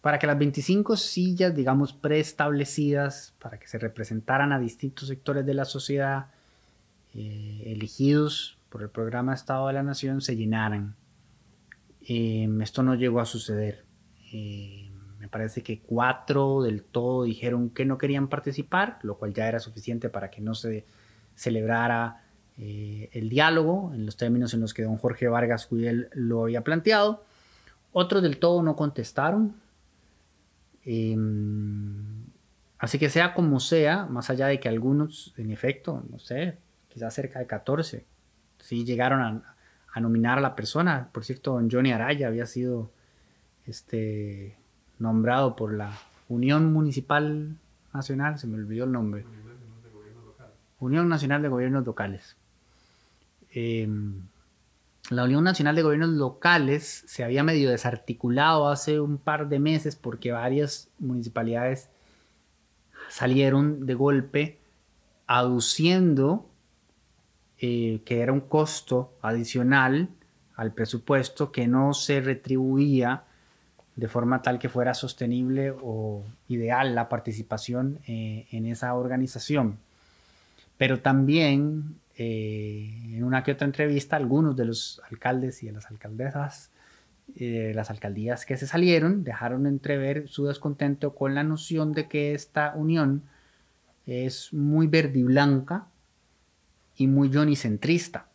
para 0.00 0.18
que 0.18 0.28
las 0.28 0.38
25 0.38 0.96
sillas, 0.96 1.54
digamos, 1.54 1.92
preestablecidas, 1.92 3.34
para 3.40 3.58
que 3.58 3.66
se 3.66 3.78
representaran 3.78 4.52
a 4.52 4.60
distintos 4.60 5.08
sectores 5.08 5.44
de 5.44 5.54
la 5.54 5.64
sociedad, 5.64 6.28
eh, 7.14 7.62
elegidos 7.66 8.58
por 8.68 8.82
el 8.82 8.90
programa 8.90 9.34
Estado 9.34 9.66
de 9.66 9.72
la 9.72 9.82
Nación, 9.82 10.20
se 10.20 10.36
llenaran. 10.36 10.94
Em, 12.00 12.62
esto 12.62 12.82
no 12.82 12.94
llegó 12.94 13.20
a 13.20 13.26
suceder. 13.26 13.84
Em, 14.32 14.81
me 15.22 15.28
parece 15.28 15.62
que 15.62 15.78
cuatro 15.78 16.62
del 16.62 16.82
todo 16.82 17.22
dijeron 17.22 17.70
que 17.70 17.84
no 17.84 17.96
querían 17.96 18.26
participar, 18.26 18.98
lo 19.02 19.18
cual 19.18 19.32
ya 19.32 19.46
era 19.46 19.60
suficiente 19.60 20.08
para 20.08 20.32
que 20.32 20.40
no 20.40 20.56
se 20.56 20.84
celebrara 21.36 22.24
eh, 22.58 23.08
el 23.12 23.28
diálogo 23.28 23.92
en 23.94 24.04
los 24.04 24.16
términos 24.16 24.52
en 24.52 24.60
los 24.60 24.74
que 24.74 24.82
don 24.82 24.96
Jorge 24.96 25.28
Vargas 25.28 25.68
Cudel 25.68 26.08
lo 26.12 26.42
había 26.42 26.62
planteado. 26.62 27.22
Otros 27.92 28.20
del 28.20 28.38
todo 28.38 28.64
no 28.64 28.74
contestaron. 28.74 29.54
Em, 30.84 32.24
así 32.78 32.98
que 32.98 33.08
sea 33.08 33.32
como 33.32 33.60
sea, 33.60 34.06
más 34.06 34.28
allá 34.28 34.48
de 34.48 34.58
que 34.58 34.68
algunos, 34.68 35.34
en 35.36 35.52
efecto, 35.52 36.02
no 36.10 36.18
sé, 36.18 36.58
quizás 36.88 37.14
cerca 37.14 37.38
de 37.38 37.46
14, 37.46 38.04
sí 38.58 38.84
llegaron 38.84 39.20
a, 39.20 39.54
a 39.92 40.00
nominar 40.00 40.38
a 40.38 40.40
la 40.40 40.56
persona. 40.56 41.10
Por 41.12 41.24
cierto, 41.24 41.62
Johnny 41.70 41.92
Araya 41.92 42.26
había 42.26 42.46
sido 42.46 42.90
este, 43.66 44.56
nombrado 45.02 45.56
por 45.56 45.74
la 45.74 45.92
Unión 46.28 46.72
Municipal 46.72 47.56
Nacional, 47.92 48.38
se 48.38 48.46
me 48.46 48.56
olvidó 48.56 48.84
el 48.84 48.92
nombre. 48.92 49.26
Unión 50.78 51.08
Nacional 51.08 51.42
de 51.42 51.48
Gobiernos 51.48 51.84
Locales. 51.84 52.36
Em, 53.50 54.22
la 55.10 55.24
Unión 55.24 55.44
Nacional 55.44 55.76
de 55.76 55.82
Gobiernos 55.82 56.10
Locales 56.10 57.04
se 57.06 57.22
había 57.22 57.42
medio 57.42 57.70
desarticulado 57.70 58.68
hace 58.68 59.00
un 59.00 59.18
par 59.18 59.48
de 59.48 59.58
meses 59.58 59.96
porque 59.96 60.32
varias 60.32 60.88
municipalidades 60.98 61.90
salieron 63.08 63.84
de 63.84 63.94
golpe 63.94 64.58
aduciendo 65.26 66.48
eh, 67.58 68.00
que 68.04 68.20
era 68.20 68.32
un 68.32 68.40
costo 68.40 69.12
adicional 69.20 70.08
al 70.56 70.72
presupuesto 70.72 71.52
que 71.52 71.66
no 71.66 71.92
se 71.94 72.20
retribuía 72.20 73.24
de 73.96 74.08
forma 74.08 74.42
tal 74.42 74.58
que 74.58 74.68
fuera 74.68 74.94
sostenible 74.94 75.74
o 75.82 76.24
ideal 76.48 76.94
la 76.94 77.08
participación 77.08 77.98
eh, 78.06 78.46
en 78.50 78.66
esa 78.66 78.94
organización. 78.94 79.78
Pero 80.78 81.00
también 81.00 81.96
eh, 82.16 82.90
en 83.04 83.24
una 83.24 83.42
que 83.42 83.52
otra 83.52 83.66
entrevista 83.66 84.16
algunos 84.16 84.56
de 84.56 84.64
los 84.64 85.00
alcaldes 85.10 85.62
y 85.62 85.66
de 85.66 85.72
las 85.72 85.86
alcaldesas, 85.86 86.70
las 87.34 87.88
alcaldías 87.88 88.44
que 88.44 88.58
se 88.58 88.66
salieron, 88.66 89.24
dejaron 89.24 89.66
entrever 89.66 90.28
su 90.28 90.46
descontento 90.46 91.14
con 91.14 91.34
la 91.34 91.44
noción 91.44 91.92
de 91.92 92.06
que 92.06 92.34
esta 92.34 92.74
unión 92.74 93.22
es 94.06 94.52
muy 94.52 94.86
verde 94.86 95.20
y 95.20 95.22
blanca 95.22 95.86
y 96.96 97.06
muy 97.06 97.32
Johnny-centrista. 97.32 98.26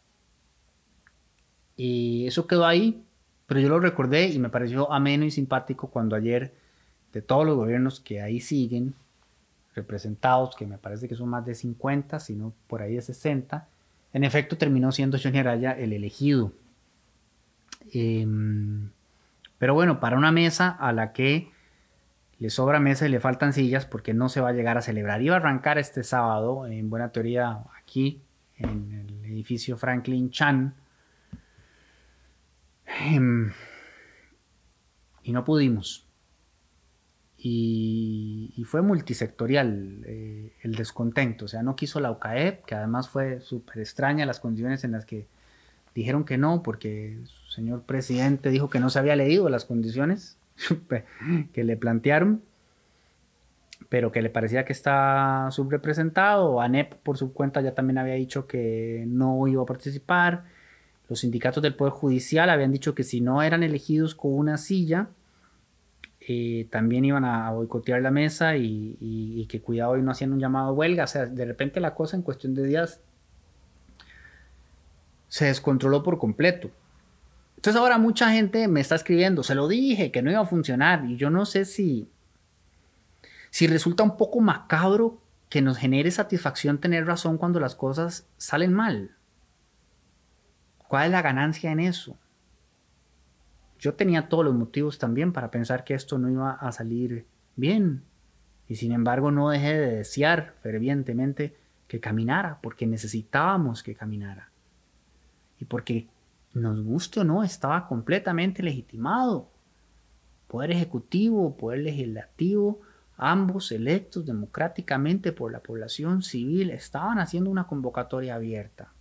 Y 1.76 2.26
eso 2.28 2.48
quedó 2.48 2.66
ahí, 2.66 3.04
pero 3.48 3.60
yo 3.60 3.70
lo 3.70 3.80
recordé 3.80 4.28
y 4.28 4.40
me 4.40 4.50
pareció 4.50 4.92
ameno 4.92 5.26
y 5.26 5.32
simpático 5.32 5.90
cuando 5.90 6.16
ayer, 6.16 6.54
de 7.14 7.22
todos 7.22 7.46
los 7.46 7.56
gobiernos 7.56 8.00
que 8.00 8.22
ahí 8.22 8.40
siguen, 8.40 8.94
representados, 9.74 10.56
que 10.56 10.68
me 10.68 10.78
parece 10.78 11.08
que 11.08 11.16
son 11.16 11.30
más 11.30 11.46
de 11.46 11.56
50, 11.56 12.20
sino 12.20 12.54
por 12.68 12.82
ahí 12.82 12.96
de 12.96 13.02
60, 13.02 13.68
en 14.14 14.24
efecto 14.24 14.58
terminó 14.58 14.92
siendo 14.92 15.18
Johnny 15.22 15.40
Araya 15.40 15.72
el 15.72 15.94
elegido. 15.94 16.52
Em, 17.94 18.90
pero 19.58 19.74
bueno, 19.74 20.00
para 20.00 20.18
una 20.18 20.32
mesa 20.32 20.70
a 20.70 20.92
la 20.92 21.14
que 21.14 21.50
le 22.40 22.50
sobra 22.50 22.80
mesa 22.80 23.08
y 23.08 23.10
le 23.10 23.20
faltan 23.20 23.54
sillas 23.54 23.86
porque 23.86 24.14
no 24.14 24.30
se 24.30 24.42
va 24.42 24.50
a 24.50 24.54
llegar 24.54 24.78
a 24.78 24.82
celebrar. 24.82 25.22
Iba 25.22 25.36
a 25.36 25.40
arrancar 25.40 25.78
este 25.78 26.04
sábado, 26.04 26.68
en 26.68 26.90
buena 26.90 27.10
teoría, 27.10 27.60
aquí 27.80 28.22
en 28.58 29.06
el 29.08 29.26
edificio 29.32 29.78
Franklin 29.78 30.30
Chan. 30.30 30.74
Em, 32.88 33.52
y 35.24 35.32
no 35.32 35.44
pudimos. 35.44 36.06
Y, 37.38 38.64
fue 38.66 38.82
multisectorial 38.82 40.04
eh, 40.06 40.54
el 40.62 40.76
descontento. 40.76 41.46
O 41.46 41.48
sea, 41.48 41.64
no 41.64 41.76
quiso 41.76 42.00
la 42.00 42.12
UCAEP, 42.12 42.66
que 42.66 42.76
además 42.76 43.10
fue 43.10 43.40
súper 43.40 43.80
extraña 43.80 44.26
las 44.26 44.40
condiciones 44.40 44.84
en 44.84 44.92
las 44.92 45.06
que 45.06 45.28
dijeron 45.96 46.26
que 46.26 46.38
no, 46.38 46.64
porque 46.64 47.20
su 47.26 47.52
señor 47.52 47.84
presidente 47.84 48.50
dijo 48.50 48.70
que 48.70 48.80
no 48.80 48.90
se 48.90 49.00
había 49.00 49.16
leído 49.16 49.48
las 49.50 49.66
condiciones 49.66 50.38
que 51.54 51.64
le 51.64 51.78
plantearon 51.78 52.42
pero 53.90 54.12
que 54.12 54.22
le 54.22 54.30
parecía 54.30 54.66
que 54.66 54.74
está 54.74 55.48
subrepresentado. 55.52 56.62
ANEP 56.62 56.96
por 56.96 57.18
su 57.18 57.34
cuenta 57.34 57.62
ya 57.62 57.74
también 57.74 57.98
había 57.98 58.16
dicho 58.16 58.48
que 58.48 59.06
no 59.08 59.48
iba 59.48 59.64
a 59.64 59.66
participar. 59.66 60.46
Los 61.10 61.20
sindicatos 61.22 61.64
del 61.64 61.76
Poder 61.76 61.94
Judicial 61.94 62.50
habían 62.50 62.72
dicho 62.72 62.94
que 62.94 63.04
si 63.04 63.22
no 63.22 63.42
eran 63.42 63.64
elegidos 63.64 64.16
con 64.16 64.34
una 64.34 64.58
silla, 64.58 65.10
eh, 66.20 66.68
también 66.70 67.06
iban 67.06 67.24
a 67.24 67.50
boicotear 67.52 68.02
la 68.02 68.12
mesa 68.12 68.58
y, 68.58 69.46
que 69.50 69.62
cuidado 69.62 69.98
y 69.98 70.02
no 70.02 70.12
hacían 70.12 70.34
un 70.34 70.40
llamado 70.40 70.68
a 70.68 70.74
huelga. 70.74 71.06
O 71.06 71.08
sea, 71.08 71.26
de 71.26 71.46
repente 71.46 71.80
la 71.80 71.96
cosa 71.96 72.18
en 72.18 72.24
cuestión 72.24 72.54
de 72.54 72.66
días 72.66 73.00
se 75.30 75.46
descontroló 75.46 76.04
por 76.04 76.18
completo. 76.18 76.70
Entonces 77.56 77.80
ahora 77.80 77.98
mucha 77.98 78.32
gente 78.32 78.68
me 78.68 78.82
está 78.82 78.96
escribiendo, 78.96 79.42
se 79.44 79.56
lo 79.56 79.68
dije, 79.68 80.12
que 80.12 80.22
no 80.22 80.30
iba 80.30 80.42
a 80.42 80.46
funcionar 80.46 81.06
y 81.06 81.18
yo 81.18 81.30
no 81.30 81.46
sé 81.46 81.66
si 81.66 82.08
si 83.50 83.66
resulta 83.66 84.04
un 84.04 84.18
poco 84.18 84.40
macabro 84.40 85.20
que 85.50 85.62
nos 85.62 85.78
genere 85.78 86.12
satisfacción 86.12 86.80
tener 86.80 87.06
razón 87.06 87.38
cuando 87.38 87.60
las 87.60 87.74
cosas 87.74 88.28
salen 88.38 88.74
mal. 88.74 89.17
¿Cuál 90.88 91.06
es 91.06 91.12
la 91.12 91.22
ganancia 91.22 91.72
en 91.72 91.80
eso? 91.80 92.18
Yo 93.80 93.94
tenía 93.94 94.30
todos 94.30 94.46
los 94.46 94.56
motivos 94.56 94.98
también 94.98 95.34
para 95.34 95.52
pensar 95.52 95.84
que 95.84 95.94
esto 95.94 96.18
no 96.18 96.30
iba 96.30 96.52
a 96.52 96.72
salir 96.72 97.26
bien. 97.56 98.04
Y 98.68 98.76
sin 98.76 98.92
embargo 98.92 99.32
no 99.32 99.50
dejé 99.50 99.74
de 99.74 99.96
desear 99.98 100.56
fervientemente 100.62 101.56
que 101.88 102.00
caminara, 102.00 102.60
porque 102.62 102.86
necesitábamos 102.88 103.84
que 103.84 103.96
caminara. 103.96 104.50
Y 105.60 105.66
porque 105.66 106.08
nos 106.54 106.82
guste 106.82 107.22
o 107.22 107.24
no, 107.24 107.44
estaba 107.44 107.88
completamente 107.88 108.64
legitimado. 108.64 109.50
Poder 110.48 110.72
ejecutivo, 110.72 111.56
poder 111.56 111.80
legislativo, 111.80 112.82
Ambos, 113.18 113.72
electos 113.72 114.28
democráticamente 114.28 115.32
por 115.32 115.52
la 115.52 115.62
población 115.62 116.22
civil, 116.22 116.70
estaban 116.70 117.18
haciendo 117.18 117.50
una 117.50 117.66
convocatoria 117.66 118.36
abierta. 118.36 118.94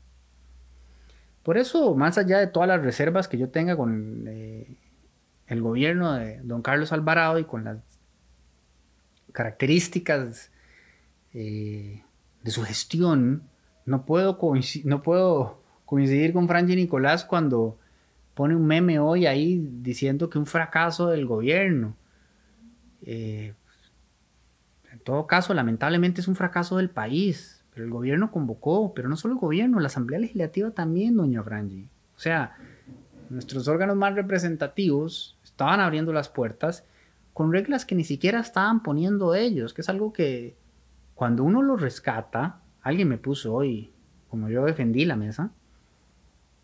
Por 1.47 1.59
eso, 1.59 1.95
más 1.95 2.19
allá 2.19 2.41
de 2.41 2.49
todas 2.49 2.69
las 2.69 2.83
reservas 2.83 3.29
que 3.29 3.39
yo 3.39 3.51
tenga 3.51 3.77
con 3.77 4.25
eh, 4.27 4.67
el 5.47 5.63
gobierno 5.63 6.15
de 6.15 6.41
don 6.43 6.61
Carlos 6.61 6.91
Alvarado 6.91 7.39
y 7.39 7.45
con 7.45 7.63
las 7.63 7.77
características 9.31 10.51
eh, 11.35 12.03
de 12.43 12.51
su 12.51 12.65
gestión, 12.65 13.45
no 13.85 14.05
puedo, 14.05 14.41
no 14.83 15.03
puedo 15.05 15.63
coincidir 15.85 16.33
con 16.33 16.49
Franji 16.49 16.75
Nicolás 16.75 17.25
cuando 17.25 17.79
pone 18.35 18.57
un 18.57 18.67
meme 18.67 18.99
hoy 18.99 19.27
ahí 19.27 19.65
diciendo 19.83 20.29
que 20.29 20.41
un 20.41 20.47
fracaso 20.47 21.11
del 21.11 21.27
gobierno. 21.27 21.95
Eh, 23.03 23.55
en 24.91 24.99
todo 24.99 25.29
caso, 25.29 25.55
lamentablemente 25.55 26.23
es 26.23 26.27
un 26.27 26.35
fracaso 26.35 26.79
del 26.79 26.91
país, 26.91 27.56
pero 27.77 27.85
el 27.85 27.93
gobierno 27.93 28.31
convocó, 28.31 28.95
pero 28.95 29.07
no 29.11 29.17
solo 29.17 29.35
el 29.35 29.41
gobierno, 29.41 29.81
la 29.81 29.89
Asamblea 29.89 30.19
Legislativa 30.19 30.71
también, 30.71 31.15
doña 31.15 31.43
Franji. 31.43 31.91
O 32.17 32.19
sea, 32.19 32.57
nuestros 33.29 33.69
órganos 33.69 33.97
más 33.97 34.15
representativos 34.15 35.37
estaban 35.45 35.81
abriendo 35.81 36.11
las 36.15 36.31
puertas 36.31 36.87
con 37.35 37.53
reglas 37.53 37.85
que 37.85 37.95
ni 37.95 38.05
siquiera 38.05 38.41
estaban 38.41 38.83
poniendo 38.83 39.35
ellos, 39.35 39.75
que 39.75 39.83
es 39.83 39.91
algo 39.91 40.15
que 40.15 40.57
cuando 41.15 41.45
uno 41.45 41.61
lo 41.61 41.77
rescata, 41.77 42.61
alguien 42.81 43.09
me 43.09 43.19
puso 43.19 43.53
hoy, 43.53 43.93
como 44.31 44.49
yo 44.49 44.65
defendí 44.65 45.05
la 45.05 45.17
mesa, 45.17 45.51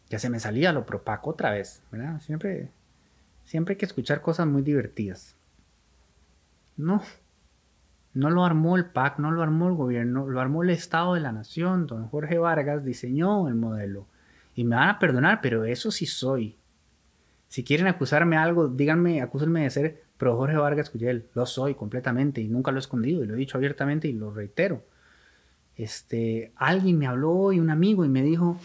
ya 0.09 0.18
se 0.18 0.31
me 0.31 0.40
salía 0.40 0.72
lo 0.72 0.87
propaco 0.87 1.29
otra 1.29 1.51
vez, 1.51 1.83
¿verdad? 1.92 2.22
Siempre, 2.22 2.70
siempre 3.44 3.72
hay 3.75 3.79
que 3.79 3.85
escuchar 3.85 4.22
cosas 4.22 4.46
muy 4.46 4.62
divertidas. 4.62 5.37
No, 6.79 7.03
no 8.14 8.31
lo 8.31 8.44
armó 8.44 8.77
el 8.77 8.87
PAC, 8.87 9.18
no 9.18 9.31
lo 9.31 9.42
armó 9.42 9.68
el 9.68 9.75
gobierno, 9.75 10.27
lo 10.29 10.40
armó 10.40 10.62
el 10.62 10.70
Estado 10.70 11.14
de 11.14 11.20
la 11.20 11.33
Nación. 11.33 11.87
Don 11.87 12.09
Jorge 12.09 12.38
Vargas 12.38 12.85
diseñó 12.85 13.48
el 13.48 13.55
modelo. 13.55 14.07
Y 14.55 14.64
me 14.64 14.77
van 14.77 14.90
a 14.90 14.98
perdonar, 14.98 15.40
pero 15.40 15.64
eso 15.64 15.90
sí 15.90 16.07
soy. 16.07 16.59
Si 17.48 17.64
quieren 17.64 17.87
acusarme 17.87 18.37
algo, 18.37 18.68
díganme, 18.68 19.22
acúsenme 19.22 19.62
de 19.62 19.70
ser 19.70 20.03
pero 20.22 20.37
Jorge 20.37 20.57
Vargas 20.57 20.88
Cuyel. 20.88 21.27
Lo 21.35 21.46
soy 21.46 21.75
completamente 21.75 22.40
y 22.40 22.46
nunca 22.46 22.70
lo 22.70 22.79
he 22.79 22.81
escondido 22.81 23.25
y 23.25 23.27
lo 23.27 23.35
he 23.35 23.38
dicho 23.38 23.59
abiertamente 23.59 24.07
y 24.07 24.12
lo 24.12 24.31
reitero. 24.31 24.85
Este, 25.75 26.53
alguien 26.55 26.96
me 26.96 27.09
habló 27.09 27.53
y 27.53 27.59
un 27.59 27.70
amigo 27.70 28.05
y 28.05 28.09
me 28.09 28.22
dijo 28.22 28.57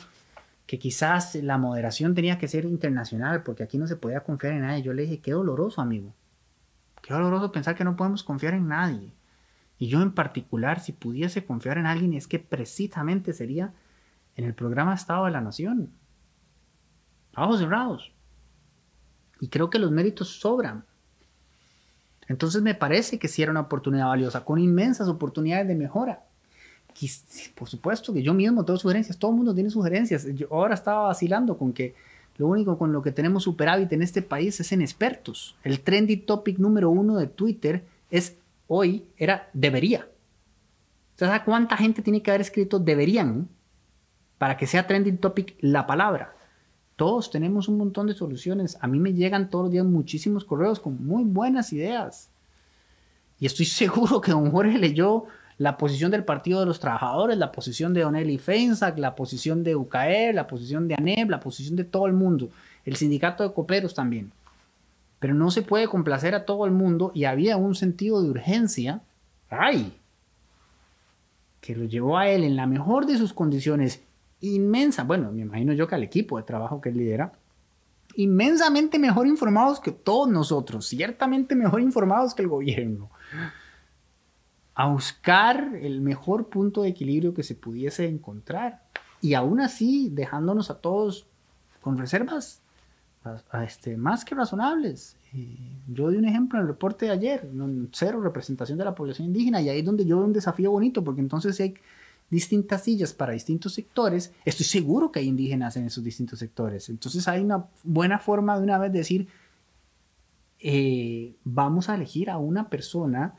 que 0.68 0.78
quizás 0.78 1.34
la 1.34 1.58
moderación 1.58 2.14
tenía 2.14 2.38
que 2.38 2.48
ser 2.48 2.66
internacional 2.66 3.42
porque 3.42 3.64
aquí 3.64 3.80
no 3.80 3.88
se 3.88 3.96
podía 3.96 4.20
confiar 4.20 4.54
en 4.54 4.62
nadie. 4.62 4.84
Yo 4.84 4.94
le 4.94 5.02
dije, 5.02 5.20
qué 5.20 5.32
doloroso, 5.32 5.82
amigo. 5.82 6.14
Qué 7.02 7.12
doloroso 7.12 7.52
pensar 7.52 7.74
que 7.74 7.84
no 7.84 7.96
podemos 7.96 8.24
confiar 8.24 8.54
en 8.54 8.68
nadie. 8.68 9.12
Y 9.80 9.88
yo 9.88 10.02
en 10.02 10.12
particular, 10.12 10.80
si 10.80 10.92
pudiese 10.92 11.46
confiar 11.46 11.78
en 11.78 11.86
alguien, 11.86 12.14
es 12.14 12.28
que 12.28 12.40
precisamente 12.40 13.34
sería 13.34 13.74
en 14.36 14.46
el 14.46 14.54
programa 14.54 14.94
Estado 14.94 15.26
de 15.26 15.32
la 15.32 15.42
Nación. 15.42 15.92
Ojos 17.36 17.60
cerrados. 17.60 18.12
Y 19.40 19.50
creo 19.50 19.70
que 19.70 19.80
los 19.80 19.92
méritos 19.92 20.40
sobran. 20.40 20.84
Entonces 22.28 22.62
me 22.62 22.76
parece 22.76 23.20
que 23.20 23.28
sí 23.28 23.42
era 23.42 23.52
una 23.52 23.62
oportunidad 23.62 24.08
valiosa, 24.08 24.44
con 24.44 24.60
inmensas 24.60 25.08
oportunidades 25.08 25.68
de 25.68 25.76
mejora. 25.76 26.24
por 27.56 27.70
supuesto 27.70 28.14
que 28.14 28.24
yo 28.24 28.34
mismo 28.34 28.66
tengo 28.66 28.80
sugerencias, 28.80 29.18
todo 29.18 29.32
el 29.32 29.38
mundo 29.38 29.54
tiene 29.54 29.70
sugerencias. 29.70 30.26
Yo 30.36 30.48
ahora 30.52 30.74
estaba 30.74 31.08
vacilando 31.08 31.58
con 31.58 31.72
que 31.72 31.96
lo 32.38 32.48
único 32.48 32.78
con 32.78 32.92
lo 32.92 33.02
que 33.02 33.12
tenemos 33.12 33.44
superávit 33.44 33.92
en 33.94 34.02
este 34.02 34.22
país 34.22 34.60
es 34.60 34.72
en 34.72 34.82
expertos. 34.82 35.56
El 35.64 35.80
trendy 35.82 36.18
topic 36.18 36.58
número 36.58 36.90
uno 36.90 37.18
de 37.18 37.28
Twitter 37.28 37.84
es 38.12 38.36
hoy, 38.68 39.10
era 39.18 39.50
debería. 39.54 40.08
¿Sabes 41.16 41.42
cuánta 41.42 41.78
gente 41.78 42.02
tiene 42.02 42.22
que 42.22 42.30
haber 42.30 42.42
escrito 42.42 42.80
deberían 42.80 43.50
para 44.38 44.56
que 44.56 44.68
sea 44.68 44.86
trending 44.86 45.18
topic 45.18 45.56
la 45.62 45.88
palabra? 45.88 46.36
Todos 46.96 47.32
tenemos 47.32 47.68
un 47.68 47.78
montón 47.78 48.08
de 48.08 48.14
soluciones. 48.14 48.78
A 48.82 48.88
mí 48.88 49.00
me 49.00 49.14
llegan 49.14 49.50
todos 49.50 49.66
los 49.66 49.72
días 49.72 49.86
muchísimos 49.86 50.46
correos 50.46 50.80
con 50.80 51.06
muy 51.06 51.24
buenas 51.24 51.74
ideas. 51.74 52.30
Y 53.40 53.46
estoy 53.46 53.66
seguro 53.68 54.22
que 54.22 54.32
don 54.32 54.52
Jorge 54.52 54.78
leyó 54.78 55.26
la 55.58 55.78
posición 55.78 56.12
del 56.12 56.24
Partido 56.24 56.60
de 56.60 56.68
los 56.68 56.80
Trabajadores, 56.80 57.38
la 57.38 57.52
posición 57.52 57.94
de 57.94 58.02
Don 58.02 58.16
Eli 58.16 58.38
Feinsack, 58.38 58.98
la 59.00 59.16
posición 59.16 59.64
de 59.64 59.76
UCAE, 59.76 60.34
la 60.34 60.46
posición 60.46 60.88
de 60.88 60.96
ANEB, 60.96 61.32
la 61.32 61.40
posición 61.40 61.76
de 61.76 61.84
todo 61.84 62.06
el 62.06 62.14
mundo, 62.14 62.50
el 62.86 62.96
sindicato 62.96 63.44
de 63.44 63.54
coperos 63.54 63.96
también. 63.96 64.32
Pero 65.20 65.34
no 65.34 65.52
se 65.52 65.62
puede 65.62 65.88
complacer 65.88 66.36
a 66.36 66.46
todo 66.46 66.66
el 66.66 66.72
mundo 66.72 67.12
y 67.14 67.26
había 67.26 67.58
un 67.58 67.76
sentido 67.76 68.22
de 68.22 68.30
urgencia, 68.30 69.02
¡ay! 69.50 69.98
que 71.62 71.76
lo 71.76 71.86
llevó 71.86 72.18
a 72.18 72.30
él 72.30 72.44
en 72.44 72.56
la 72.56 72.68
mejor 72.68 73.06
de 73.06 73.18
sus 73.18 73.34
condiciones, 73.34 74.04
inmensa, 74.40 75.04
bueno, 75.04 75.32
me 75.32 75.42
imagino 75.42 75.74
yo 75.74 75.88
que 75.88 75.96
al 75.96 76.04
equipo 76.04 76.38
de 76.38 76.44
trabajo 76.44 76.80
que 76.80 76.90
él 76.90 76.98
lidera, 76.98 77.34
inmensamente 78.16 79.00
mejor 79.00 79.28
informados 79.28 79.80
que 79.80 79.92
todos 79.92 80.30
nosotros, 80.30 80.88
ciertamente 80.88 81.56
mejor 81.56 81.82
informados 81.82 82.34
que 82.34 82.44
el 82.44 82.48
gobierno 82.48 83.10
a 84.78 84.88
buscar 84.90 85.72
el 85.82 86.02
mejor 86.02 86.50
punto 86.50 86.84
de 86.84 86.90
equilibrio 86.90 87.34
que 87.34 87.42
se 87.42 87.56
pudiese 87.56 88.08
encontrar. 88.08 88.84
Y 89.22 89.34
aún 89.34 89.60
así, 89.60 90.12
dejándonos 90.12 90.70
a 90.70 90.80
todos 90.82 91.26
con 91.82 91.98
reservas 91.98 92.62
este, 93.64 93.98
más 93.98 94.26
que 94.26 94.36
razonables. 94.36 95.16
yo 95.88 96.10
di 96.10 96.18
un 96.18 96.26
ejemplo 96.26 96.58
en 96.58 96.64
el 96.64 96.68
reporte 96.68 97.06
de 97.06 97.12
ayer, 97.12 97.50
cero 97.92 98.22
representación 98.22 98.78
de 98.78 98.86
la 98.86 98.96
población 98.96 99.28
indígena, 99.28 99.62
y 99.62 99.70
ahí 99.70 99.80
es 99.80 99.86
donde 99.86 100.06
yo 100.06 100.18
veo 100.18 100.26
un 100.26 100.34
desafío 100.34 100.72
bonito, 100.72 101.04
porque 101.04 101.22
entonces 101.22 101.60
hay 101.60 101.76
distintas 102.30 102.84
sillas 102.84 103.14
para 103.14 103.34
distintos 103.34 103.74
sectores, 103.74 104.34
estoy 104.44 104.66
seguro 104.66 105.12
que 105.12 105.20
hay 105.20 105.28
indígenas 105.28 105.78
en 105.78 105.86
esos 105.86 106.04
distintos 106.04 106.40
sectores. 106.40 106.90
Entonces 106.90 107.28
hay 107.28 107.42
una 107.42 107.66
buena 107.84 108.20
forma 108.20 108.58
de 108.58 108.64
una 108.64 108.78
vez 108.78 108.92
decir, 108.92 109.28
eh, 110.60 111.36
vamos 111.44 111.90
a 111.90 111.96
elegir 111.96 112.30
a 112.30 112.38
una 112.38 112.70
persona 112.70 113.36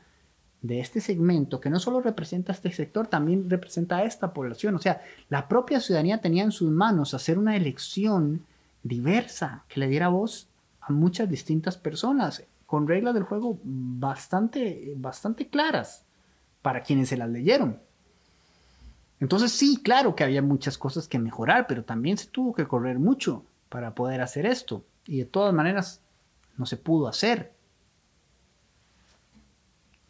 de 0.61 0.79
este 0.79 0.99
segmento 0.99 1.61
que 1.61 1.69
no 1.69 1.79
solo 1.79 2.01
representa 2.01 2.51
este 2.51 2.71
sector, 2.71 3.07
también 3.07 3.49
representa 3.49 3.97
a 3.97 4.03
esta 4.03 4.33
población. 4.33 4.75
O 4.75 4.79
sea, 4.79 5.01
la 5.29 5.47
propia 5.47 5.79
ciudadanía 5.79 6.19
tenía 6.19 6.43
en 6.43 6.51
sus 6.51 6.69
manos 6.69 7.13
hacer 7.13 7.37
una 7.37 7.55
elección 7.55 8.45
diversa 8.83 9.65
que 9.67 9.79
le 9.79 9.87
diera 9.87 10.07
voz 10.07 10.49
a 10.81 10.91
muchas 10.91 11.29
distintas 11.29 11.77
personas, 11.77 12.43
con 12.65 12.87
reglas 12.87 13.13
del 13.13 13.23
juego 13.23 13.59
bastante, 13.63 14.93
bastante 14.95 15.47
claras 15.47 16.05
para 16.61 16.83
quienes 16.83 17.09
se 17.09 17.17
las 17.17 17.29
leyeron. 17.29 17.79
Entonces 19.19 19.51
sí, 19.51 19.81
claro 19.83 20.15
que 20.15 20.23
había 20.23 20.41
muchas 20.41 20.77
cosas 20.77 21.07
que 21.07 21.19
mejorar, 21.19 21.67
pero 21.67 21.83
también 21.83 22.17
se 22.17 22.27
tuvo 22.27 22.53
que 22.53 22.67
correr 22.67 22.99
mucho 22.99 23.43
para 23.69 23.95
poder 23.95 24.21
hacer 24.21 24.45
esto. 24.45 24.85
Y 25.05 25.17
de 25.17 25.25
todas 25.25 25.53
maneras, 25.53 26.01
no 26.57 26.65
se 26.65 26.77
pudo 26.77 27.07
hacer. 27.07 27.53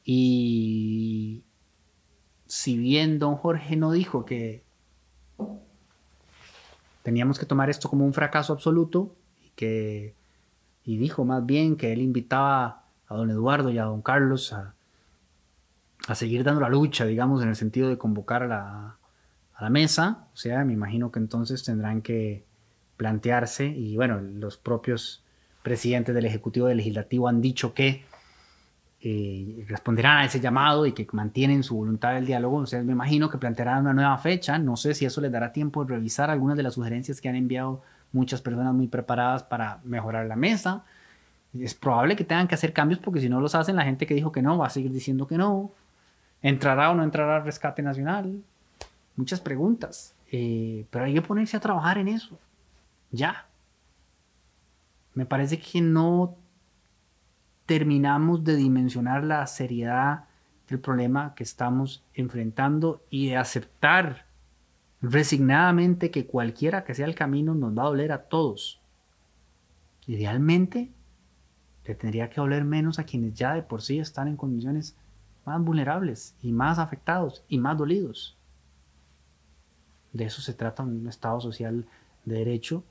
Y 0.04 1.44
si 2.46 2.78
bien 2.78 3.20
don 3.20 3.36
Jorge 3.36 3.76
no 3.76 3.92
dijo 3.92 4.26
que 4.26 4.64
teníamos 7.04 7.40
que 7.40 7.46
tomar 7.46 7.70
esto 7.70 7.90
como 7.90 8.06
un 8.06 8.14
fracaso 8.14 8.54
absoluto 8.54 9.16
y 9.42 9.50
que 9.52 10.16
y 10.84 10.98
dijo 10.98 11.26
más 11.26 11.46
bien 11.46 11.76
que 11.76 11.94
él 11.94 12.02
invitaba 12.02 12.86
a 13.08 13.16
don 13.16 13.30
Eduardo 13.30 13.70
y 13.70 13.78
a 13.78 13.84
don 13.84 14.02
Carlos 14.02 14.54
a, 14.54 14.76
a 16.08 16.16
seguir 16.16 16.44
dando 16.44 16.62
la 16.62 16.70
lucha, 16.70 17.06
digamos, 17.06 17.44
en 17.44 17.50
el 17.50 17.56
sentido 17.56 17.90
de 17.90 17.98
convocar 17.98 18.44
a 18.44 18.48
la, 18.48 18.98
a 19.54 19.64
la 19.64 19.70
mesa. 19.70 20.28
O 20.34 20.38
sea, 20.38 20.64
me 20.66 20.74
imagino 20.74 21.12
que 21.12 21.20
entonces 21.20 21.64
tendrán 21.64 22.02
que 22.02 22.46
plantearse, 22.98 23.68
y 23.68 23.96
bueno, 23.96 24.20
los 24.20 24.58
propios 24.58 25.24
presidentes 25.64 26.16
del 26.16 26.26
Ejecutivo 26.26 26.68
y 26.68 26.70
del 26.70 26.78
Legislativo 26.78 27.28
han 27.28 27.42
dicho 27.42 27.74
que 27.74 28.04
eh, 29.02 29.66
responderán 29.68 30.18
a 30.18 30.26
ese 30.26 30.42
llamado 30.42 30.86
y 30.86 30.92
que 30.92 31.08
mantienen 31.14 31.64
su 31.64 31.76
voluntad 31.76 32.14
del 32.14 32.26
diálogo. 32.26 32.58
O 32.58 32.66
sea, 32.66 32.82
me 32.84 32.92
imagino 32.92 33.30
que 33.30 33.38
plantearán 33.38 33.82
una 33.82 33.94
nueva 33.94 34.18
fecha. 34.18 34.58
No 34.58 34.76
sé 34.76 34.94
si 34.94 35.06
eso 35.06 35.22
les 35.22 35.32
dará 35.32 35.54
tiempo 35.54 35.86
de 35.86 35.96
revisar 35.96 36.30
algunas 36.30 36.58
de 36.58 36.64
las 36.64 36.74
sugerencias 36.74 37.22
que 37.22 37.30
han 37.30 37.36
enviado 37.36 37.82
muchas 38.12 38.42
personas 38.42 38.74
muy 38.74 38.88
preparadas 38.88 39.44
para 39.44 39.80
mejorar 39.84 40.26
la 40.26 40.36
mesa. 40.36 40.84
Es 41.58 41.74
probable 41.74 42.16
que 42.16 42.26
tengan 42.26 42.48
que 42.48 42.56
hacer 42.56 42.74
cambios 42.74 43.00
porque 43.00 43.22
si 43.22 43.30
no 43.30 43.40
los 43.40 43.56
hacen, 43.56 43.76
la 43.76 43.84
gente 43.84 44.06
que 44.06 44.14
dijo 44.14 44.32
que 44.32 44.42
no 44.42 44.58
va 44.58 44.68
a 44.68 44.70
seguir 44.70 44.92
diciendo 44.92 45.28
que 45.28 45.38
no. 45.38 45.72
¿Entrará 46.42 46.92
o 46.92 46.96
no 46.96 47.04
entrará 47.04 47.38
el 47.38 47.44
rescate 47.44 47.82
nacional? 47.82 48.42
Muchas 49.16 49.40
preguntas. 49.40 50.14
Eh, 50.32 50.86
pero 50.90 51.06
hay 51.06 51.14
que 51.14 51.22
ponerse 51.22 51.58
a 51.58 51.60
trabajar 51.60 51.98
en 51.98 52.10
eso. 52.10 52.38
Ya. 53.12 53.46
Me 55.14 55.26
parece 55.26 55.60
que 55.60 55.82
no 55.82 56.36
terminamos 57.70 58.44
de 58.44 58.56
dimensionar 58.56 59.24
la 59.24 59.46
seriedad 59.46 60.24
del 60.68 60.80
problema 60.80 61.36
que 61.36 61.44
estamos 61.44 62.04
enfrentando 62.16 63.06
y 63.12 63.28
de 63.28 63.38
aceptar 63.38 64.26
resignadamente 65.04 66.10
que 66.10 66.26
cualquiera 66.26 66.84
que 66.84 66.96
sea 66.96 67.06
el 67.06 67.14
camino 67.14 67.54
nos 67.54 67.78
va 67.78 67.84
a 67.84 67.90
doler 67.90 68.12
a 68.12 68.24
todos. 68.24 68.82
Idealmente, 70.08 70.92
le 71.86 71.94
tendría 71.94 72.32
que 72.32 72.42
doler 72.42 72.64
menos 72.64 72.98
a 72.98 73.04
quienes 73.04 73.36
ya 73.36 73.54
de 73.54 73.62
por 73.62 73.84
sí 73.84 74.00
están 74.00 74.28
en 74.28 74.36
condiciones 74.36 74.98
más 75.46 75.62
vulnerables 75.64 76.34
y 76.42 76.52
más 76.52 76.80
afectados 76.80 77.44
y 77.48 77.60
más 77.60 77.78
dolidos. 77.78 78.36
De 80.12 80.24
eso 80.24 80.42
se 80.42 80.56
trata 80.56 80.82
un 80.82 81.08
Estado 81.08 81.40
social 81.40 81.86
de 82.26 82.36
derecho 82.36 82.84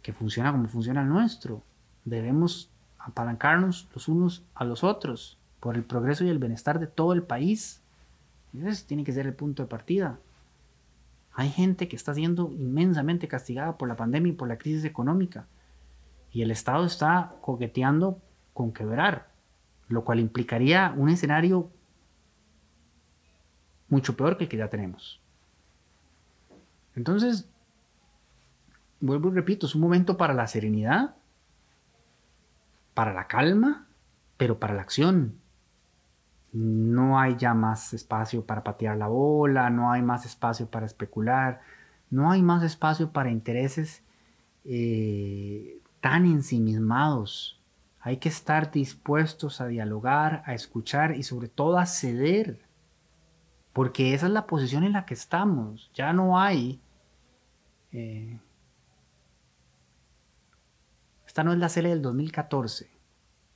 que 0.00 0.14
funciona 0.14 0.52
como 0.52 0.68
funciona 0.68 1.02
el 1.02 1.10
nuestro. 1.10 1.62
Debemos 2.06 2.70
apalancarnos 3.04 3.86
los 3.92 4.08
unos 4.08 4.42
a 4.54 4.64
los 4.64 4.82
otros 4.82 5.38
por 5.60 5.76
el 5.76 5.84
progreso 5.84 6.24
y 6.24 6.30
el 6.30 6.38
bienestar 6.38 6.80
de 6.80 6.86
todo 6.86 7.12
el 7.12 7.22
país. 7.22 7.82
Ese 8.58 8.86
tiene 8.86 9.04
que 9.04 9.12
ser 9.12 9.26
el 9.26 9.34
punto 9.34 9.62
de 9.62 9.68
partida. 9.68 10.18
Hay 11.34 11.50
gente 11.50 11.86
que 11.86 11.96
está 11.96 12.14
siendo 12.14 12.50
inmensamente 12.52 13.28
castigada 13.28 13.76
por 13.76 13.88
la 13.88 13.96
pandemia 13.96 14.32
y 14.32 14.36
por 14.36 14.48
la 14.48 14.56
crisis 14.56 14.84
económica. 14.84 15.46
Y 16.32 16.42
el 16.42 16.50
Estado 16.50 16.86
está 16.86 17.34
coqueteando 17.42 18.18
con 18.54 18.72
quebrar, 18.72 19.28
lo 19.88 20.04
cual 20.04 20.20
implicaría 20.20 20.94
un 20.96 21.10
escenario 21.10 21.70
mucho 23.88 24.16
peor 24.16 24.38
que 24.38 24.44
el 24.44 24.50
que 24.50 24.56
ya 24.56 24.68
tenemos. 24.68 25.20
Entonces, 26.96 27.48
vuelvo 29.00 29.28
y 29.28 29.34
repito, 29.34 29.66
es 29.66 29.74
un 29.74 29.82
momento 29.82 30.16
para 30.16 30.32
la 30.32 30.46
serenidad, 30.46 31.16
para 32.94 33.12
la 33.12 33.26
calma, 33.26 33.86
pero 34.36 34.58
para 34.58 34.74
la 34.74 34.82
acción. 34.82 35.38
No 36.52 37.18
hay 37.18 37.36
ya 37.36 37.52
más 37.52 37.92
espacio 37.92 38.46
para 38.46 38.62
patear 38.62 38.96
la 38.96 39.08
bola, 39.08 39.70
no 39.70 39.90
hay 39.90 40.02
más 40.02 40.24
espacio 40.24 40.70
para 40.70 40.86
especular, 40.86 41.60
no 42.10 42.30
hay 42.30 42.42
más 42.42 42.62
espacio 42.62 43.10
para 43.10 43.30
intereses 43.30 44.02
eh, 44.64 45.80
tan 46.00 46.24
ensimismados. 46.26 47.60
Hay 48.00 48.18
que 48.18 48.28
estar 48.28 48.70
dispuestos 48.70 49.60
a 49.60 49.66
dialogar, 49.66 50.42
a 50.46 50.54
escuchar 50.54 51.16
y 51.16 51.22
sobre 51.22 51.48
todo 51.48 51.78
a 51.78 51.86
ceder. 51.86 52.60
Porque 53.72 54.14
esa 54.14 54.26
es 54.26 54.32
la 54.32 54.46
posición 54.46 54.84
en 54.84 54.92
la 54.92 55.06
que 55.06 55.14
estamos. 55.14 55.90
Ya 55.94 56.12
no 56.12 56.38
hay 56.38 56.80
eh, 57.90 58.38
esta 61.34 61.42
no 61.42 61.52
es 61.52 61.58
la 61.58 61.68
serie 61.68 61.90
del 61.90 62.00
2014. 62.00 62.88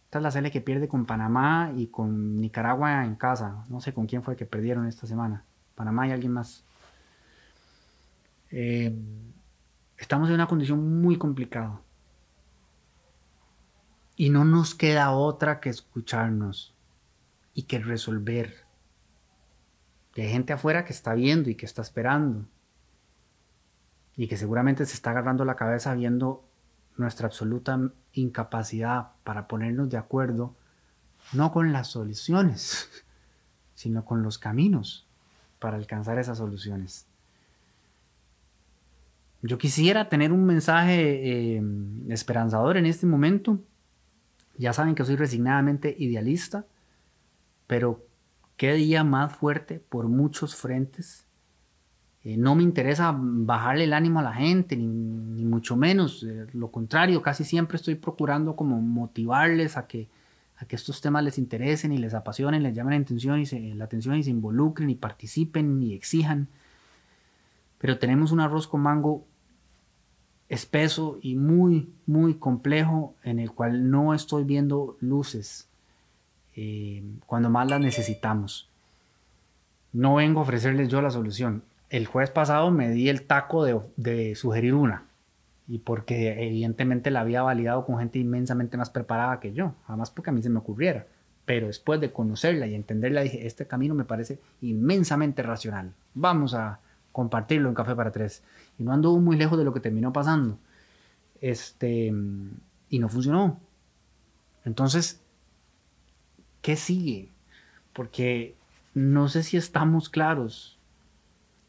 Esta 0.06 0.18
es 0.18 0.22
la 0.24 0.32
serie 0.32 0.50
que 0.50 0.60
pierde 0.60 0.88
con 0.88 1.06
Panamá 1.06 1.72
y 1.76 1.86
con 1.86 2.40
Nicaragua 2.40 3.04
en 3.04 3.14
casa. 3.14 3.64
No 3.68 3.80
sé 3.80 3.94
con 3.94 4.08
quién 4.08 4.24
fue 4.24 4.34
que 4.34 4.46
perdieron 4.46 4.88
esta 4.88 5.06
semana. 5.06 5.44
Panamá 5.76 6.08
y 6.08 6.10
alguien 6.10 6.32
más. 6.32 6.64
Eh, 8.50 8.92
estamos 9.96 10.28
en 10.28 10.34
una 10.34 10.48
condición 10.48 11.00
muy 11.00 11.18
complicada. 11.18 11.80
Y 14.16 14.30
no 14.30 14.44
nos 14.44 14.74
queda 14.74 15.12
otra 15.12 15.60
que 15.60 15.68
escucharnos 15.68 16.74
y 17.54 17.62
que 17.62 17.78
resolver. 17.78 18.56
hay 20.16 20.28
gente 20.30 20.52
afuera 20.52 20.84
que 20.84 20.92
está 20.92 21.14
viendo 21.14 21.48
y 21.48 21.54
que 21.54 21.66
está 21.66 21.82
esperando. 21.82 22.44
Y 24.16 24.26
que 24.26 24.36
seguramente 24.36 24.84
se 24.84 24.94
está 24.94 25.10
agarrando 25.10 25.44
la 25.44 25.54
cabeza 25.54 25.94
viendo 25.94 26.47
nuestra 26.98 27.28
absoluta 27.28 27.80
incapacidad 28.12 29.12
para 29.24 29.48
ponernos 29.48 29.88
de 29.88 29.96
acuerdo, 29.96 30.54
no 31.32 31.52
con 31.52 31.72
las 31.72 31.88
soluciones, 31.88 32.88
sino 33.74 34.04
con 34.04 34.22
los 34.22 34.38
caminos 34.38 35.06
para 35.58 35.76
alcanzar 35.76 36.18
esas 36.18 36.38
soluciones. 36.38 37.06
Yo 39.42 39.56
quisiera 39.56 40.08
tener 40.08 40.32
un 40.32 40.44
mensaje 40.44 41.56
eh, 41.56 41.62
esperanzador 42.08 42.76
en 42.76 42.86
este 42.86 43.06
momento. 43.06 43.60
Ya 44.56 44.72
saben 44.72 44.96
que 44.96 45.04
soy 45.04 45.14
resignadamente 45.14 45.94
idealista, 45.96 46.66
pero 47.68 48.04
qué 48.56 48.72
día 48.72 49.04
más 49.04 49.36
fuerte 49.36 49.78
por 49.78 50.08
muchos 50.08 50.56
frentes 50.56 51.27
eh, 52.28 52.36
no 52.36 52.54
me 52.54 52.62
interesa 52.62 53.14
bajarle 53.18 53.84
el 53.84 53.94
ánimo 53.94 54.20
a 54.20 54.22
la 54.22 54.34
gente, 54.34 54.76
ni, 54.76 55.46
mucho 55.46 55.76
menos. 55.76 56.22
Eh, 56.24 56.46
lo 56.52 56.70
contrario, 56.70 57.22
casi 57.22 57.42
siempre 57.42 57.76
estoy 57.76 57.94
procurando 57.94 58.54
como 58.54 58.82
motivarles 58.82 59.78
a 59.78 59.86
que, 59.86 60.08
a 60.58 60.66
que 60.66 60.76
estos 60.76 61.00
temas 61.00 61.24
les 61.24 61.38
interesen 61.38 61.90
y 61.90 61.96
les 61.96 62.12
apasionen, 62.12 62.62
les 62.62 62.74
llamen 62.74 62.92
la 62.92 63.00
atención 63.00 63.40
y 63.40 63.46
se, 63.46 63.74
la 63.74 63.86
atención 63.86 64.14
y 64.16 64.22
se 64.22 64.28
involucren 64.28 64.90
y 64.90 64.94
participen 64.94 65.82
y 65.82 65.94
exijan. 65.94 66.48
Pero 67.78 67.98
tenemos 67.98 68.30
un 68.30 68.40
arroz 68.40 68.68
con 68.68 68.82
mango 68.82 69.24
espeso 70.50 71.18
y 71.22 71.34
muy, 71.34 71.88
muy 72.04 72.34
complejo 72.34 73.14
en 73.22 73.38
el 73.38 73.52
cual 73.52 73.88
no 73.90 74.12
estoy 74.12 74.44
viendo 74.44 74.98
luces 75.00 75.66
eh, 76.56 77.02
cuando 77.24 77.48
más 77.48 77.70
las 77.70 77.80
necesitamos. 77.80 78.68
No 79.94 80.16
vengo 80.16 80.40
a 80.40 80.42
ofrecerles 80.42 80.90
yo 80.90 81.00
la 81.00 81.10
solución 81.10 81.62
el 81.90 82.06
jueves 82.06 82.30
pasado 82.30 82.70
me 82.70 82.90
di 82.90 83.08
el 83.08 83.22
taco 83.22 83.64
de, 83.96 84.34
sugerir 84.34 84.74
una. 84.74 85.04
Y 85.66 85.78
porque 85.78 86.46
evidentemente 86.46 87.10
la 87.10 87.20
había 87.20 87.42
validado 87.42 87.84
con 87.84 87.98
gente 87.98 88.18
inmensamente 88.18 88.76
más 88.76 88.90
preparada 88.90 89.40
que 89.40 89.52
yo. 89.52 89.74
Además 89.86 90.10
porque 90.10 90.30
a 90.30 90.32
mí 90.32 90.42
se 90.42 90.50
me 90.50 90.58
ocurriera. 90.58 91.06
Pero 91.44 91.66
después 91.66 92.00
de 92.00 92.12
conocerla 92.12 92.66
y 92.66 92.74
entenderla, 92.74 93.22
dije, 93.22 93.46
este 93.46 93.66
camino 93.66 93.94
me 93.94 94.04
parece 94.04 94.38
inmensamente 94.60 95.42
racional. 95.42 95.92
Vamos 96.14 96.54
a 96.54 96.80
compartirlo 97.12 97.68
en 97.68 97.74
Café 97.74 97.94
para 97.94 98.12
Tres. 98.12 98.42
Y 98.78 98.82
no 98.82 98.92
anduvo 98.92 99.18
muy 99.20 99.36
lejos 99.36 99.58
de 99.58 99.64
lo 99.64 99.74
que 99.74 99.80
terminó 99.80 100.12
pasando. 100.12 100.58
Este, 101.40 102.12
y 102.88 102.98
no 102.98 103.08
funcionó. 103.08 103.60
Entonces, 104.64 105.20
¿qué 106.62 106.76
sigue? 106.76 107.30
Porque 107.92 108.54
no 108.94 109.28
sé 109.28 109.42
si 109.42 109.56
estamos 109.56 110.08
claros 110.08 110.77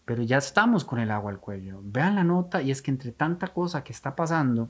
pero 0.09 0.23
ya 0.23 0.39
estamos 0.39 0.85
con 0.85 0.97
el 0.97 1.11
agua 1.11 1.29
al 1.29 1.39
cuello. 1.39 1.81
Vean 1.83 2.15
la 2.15 2.23
nota 2.23 2.63
y 2.63 2.71
es 2.71 2.81
que 2.81 2.89
entre 2.89 3.11
tanta 3.11 3.49
cosa 3.49 3.83
que 3.83 3.93
está 3.93 4.15
pasando, 4.15 4.67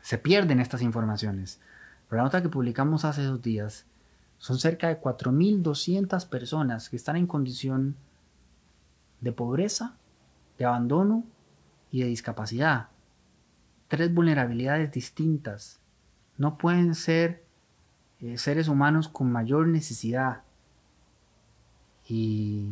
se 0.00 0.16
pierden 0.16 0.58
estas 0.58 0.80
informaciones. 0.80 1.60
Pero 2.08 2.16
la 2.16 2.22
nota 2.22 2.40
que 2.40 2.48
publicamos 2.48 3.04
hace 3.04 3.24
dos 3.24 3.42
días 3.42 3.84
son 4.38 4.58
cerca 4.58 4.88
de 4.88 4.98
4.200 4.98 6.26
personas 6.30 6.88
que 6.88 6.96
están 6.96 7.16
en 7.16 7.26
condición 7.26 7.94
de 9.20 9.32
pobreza, 9.32 9.96
de 10.56 10.64
abandono 10.64 11.24
y 11.90 12.00
de 12.00 12.06
discapacidad. 12.06 12.88
Tres 13.88 14.14
vulnerabilidades 14.14 14.92
distintas. 14.92 15.78
No 16.38 16.56
pueden 16.56 16.94
ser 16.94 17.44
eh, 18.20 18.38
seres 18.38 18.68
humanos 18.68 19.08
con 19.08 19.30
mayor 19.30 19.68
necesidad. 19.68 20.40
Y 22.08 22.70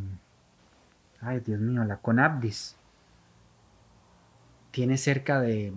ay 1.21 1.41
Dios 1.41 1.61
mío, 1.61 1.85
la 1.85 1.99
Conabdis 1.99 2.77
tiene 4.71 4.97
cerca 4.97 5.41
de 5.41 5.73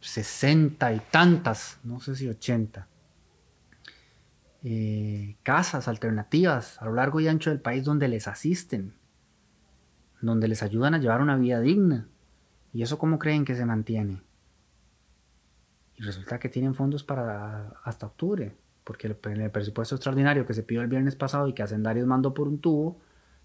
60 0.00 0.92
y 0.92 1.00
tantas, 1.10 1.78
no 1.84 2.00
sé 2.00 2.16
si 2.16 2.28
80, 2.28 2.86
eh, 4.64 5.36
casas 5.42 5.88
alternativas 5.88 6.80
a 6.82 6.86
lo 6.86 6.94
largo 6.94 7.20
y 7.20 7.28
ancho 7.28 7.50
del 7.50 7.60
país 7.60 7.84
donde 7.84 8.08
les 8.08 8.26
asisten, 8.26 8.94
donde 10.20 10.48
les 10.48 10.62
ayudan 10.62 10.94
a 10.94 10.98
llevar 10.98 11.20
una 11.20 11.36
vida 11.36 11.60
digna. 11.60 12.08
¿Y 12.72 12.82
eso 12.82 12.98
cómo 12.98 13.18
creen 13.18 13.44
que 13.44 13.54
se 13.54 13.64
mantiene? 13.64 14.22
Y 15.96 16.02
resulta 16.02 16.38
que 16.38 16.48
tienen 16.48 16.74
fondos 16.74 17.02
para 17.02 17.68
hasta 17.84 18.06
octubre 18.06 18.56
porque 18.88 19.06
en 19.06 19.42
el 19.42 19.50
presupuesto 19.50 19.96
extraordinario 19.96 20.46
que 20.46 20.54
se 20.54 20.62
pidió 20.62 20.80
el 20.80 20.86
viernes 20.86 21.14
pasado 21.14 21.46
y 21.46 21.52
que 21.52 21.62
Hacendarios 21.62 22.06
mandó 22.06 22.32
por 22.32 22.48
un 22.48 22.58
tubo, 22.58 22.98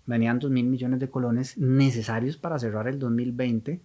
venían 0.06 0.40
2 0.40 0.50
mil 0.50 0.68
millones 0.68 1.02
de 1.02 1.10
colones 1.10 1.58
necesarios 1.58 2.38
para 2.38 2.58
cerrar 2.58 2.88
el 2.88 2.98
2020 2.98 3.82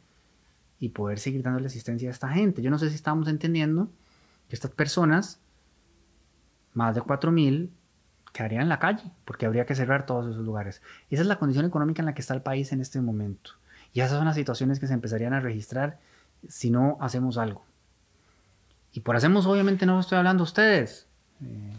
y 0.78 0.88
poder 0.90 1.18
seguir 1.18 1.42
dándole 1.42 1.66
asistencia 1.66 2.10
a 2.10 2.12
esta 2.12 2.28
gente. 2.28 2.62
Yo 2.62 2.70
no 2.70 2.78
sé 2.78 2.90
si 2.90 2.94
estamos 2.94 3.26
entendiendo 3.26 3.90
que 4.48 4.54
estas 4.54 4.70
personas, 4.70 5.40
más 6.74 6.94
de 6.94 7.00
4 7.00 7.32
mil, 7.32 7.72
quedarían 8.32 8.62
en 8.62 8.68
la 8.68 8.78
calle, 8.78 9.10
porque 9.24 9.44
habría 9.44 9.66
que 9.66 9.74
cerrar 9.74 10.06
todos 10.06 10.30
esos 10.30 10.44
lugares. 10.44 10.80
Esa 11.10 11.22
es 11.22 11.28
la 11.28 11.40
condición 11.40 11.66
económica 11.66 12.02
en 12.02 12.06
la 12.06 12.14
que 12.14 12.20
está 12.20 12.34
el 12.34 12.42
país 12.42 12.70
en 12.70 12.80
este 12.80 13.00
momento. 13.00 13.50
Y 13.92 13.98
esas 13.98 14.16
son 14.16 14.26
las 14.26 14.36
situaciones 14.36 14.78
que 14.78 14.86
se 14.86 14.94
empezarían 14.94 15.32
a 15.32 15.40
registrar 15.40 15.98
si 16.46 16.70
no 16.70 16.98
hacemos 17.00 17.36
algo. 17.36 17.64
Y 18.92 19.00
por 19.00 19.16
hacemos, 19.16 19.44
obviamente, 19.46 19.86
no 19.86 19.98
estoy 19.98 20.18
hablando 20.18 20.44
a 20.44 20.46
ustedes. 20.46 21.07
Eh, 21.42 21.72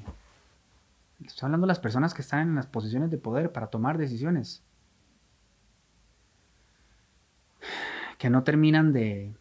estoy 1.26 1.48
hablando 1.48 1.66
de 1.66 1.70
las 1.70 1.80
personas 1.80 2.14
que 2.14 2.22
están 2.22 2.50
en 2.50 2.56
las 2.56 2.68
posiciones 2.68 3.12
de 3.12 3.18
poder 3.18 3.52
para 3.52 3.68
tomar 3.68 3.98
decisiones. 3.98 4.64
Que 8.18 8.30
no 8.30 8.44
terminan 8.44 8.92
de 8.94 9.34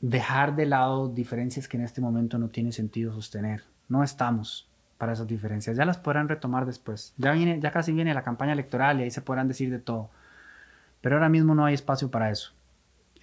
dejar 0.00 0.54
de 0.56 0.66
lado 0.66 1.08
diferencias 1.08 1.68
que 1.68 1.76
en 1.76 1.84
este 1.84 2.00
momento 2.00 2.38
no 2.38 2.48
tiene 2.48 2.72
sentido 2.72 3.12
sostener. 3.12 3.64
No 3.88 4.02
estamos 4.02 4.68
para 4.98 5.12
esas 5.12 5.26
diferencias. 5.26 5.76
Ya 5.76 5.84
las 5.84 5.98
podrán 5.98 6.28
retomar 6.28 6.66
después. 6.66 7.14
Ya, 7.16 7.32
viene, 7.32 7.60
ya 7.60 7.70
casi 7.70 7.92
viene 7.92 8.14
la 8.14 8.22
campaña 8.22 8.52
electoral 8.52 9.00
y 9.00 9.04
ahí 9.04 9.10
se 9.10 9.22
podrán 9.22 9.48
decir 9.48 9.70
de 9.70 9.78
todo. 9.78 10.10
Pero 11.00 11.16
ahora 11.16 11.28
mismo 11.28 11.54
no 11.54 11.64
hay 11.64 11.74
espacio 11.74 12.10
para 12.10 12.30
eso. 12.30 12.52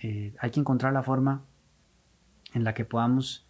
Eh, 0.02 0.34
hay 0.40 0.52
que 0.52 0.60
encontrar 0.60 0.94
la 0.94 1.04
forma 1.04 1.42
en 2.54 2.64
la 2.64 2.74
que 2.74 2.86
podamos 2.86 3.46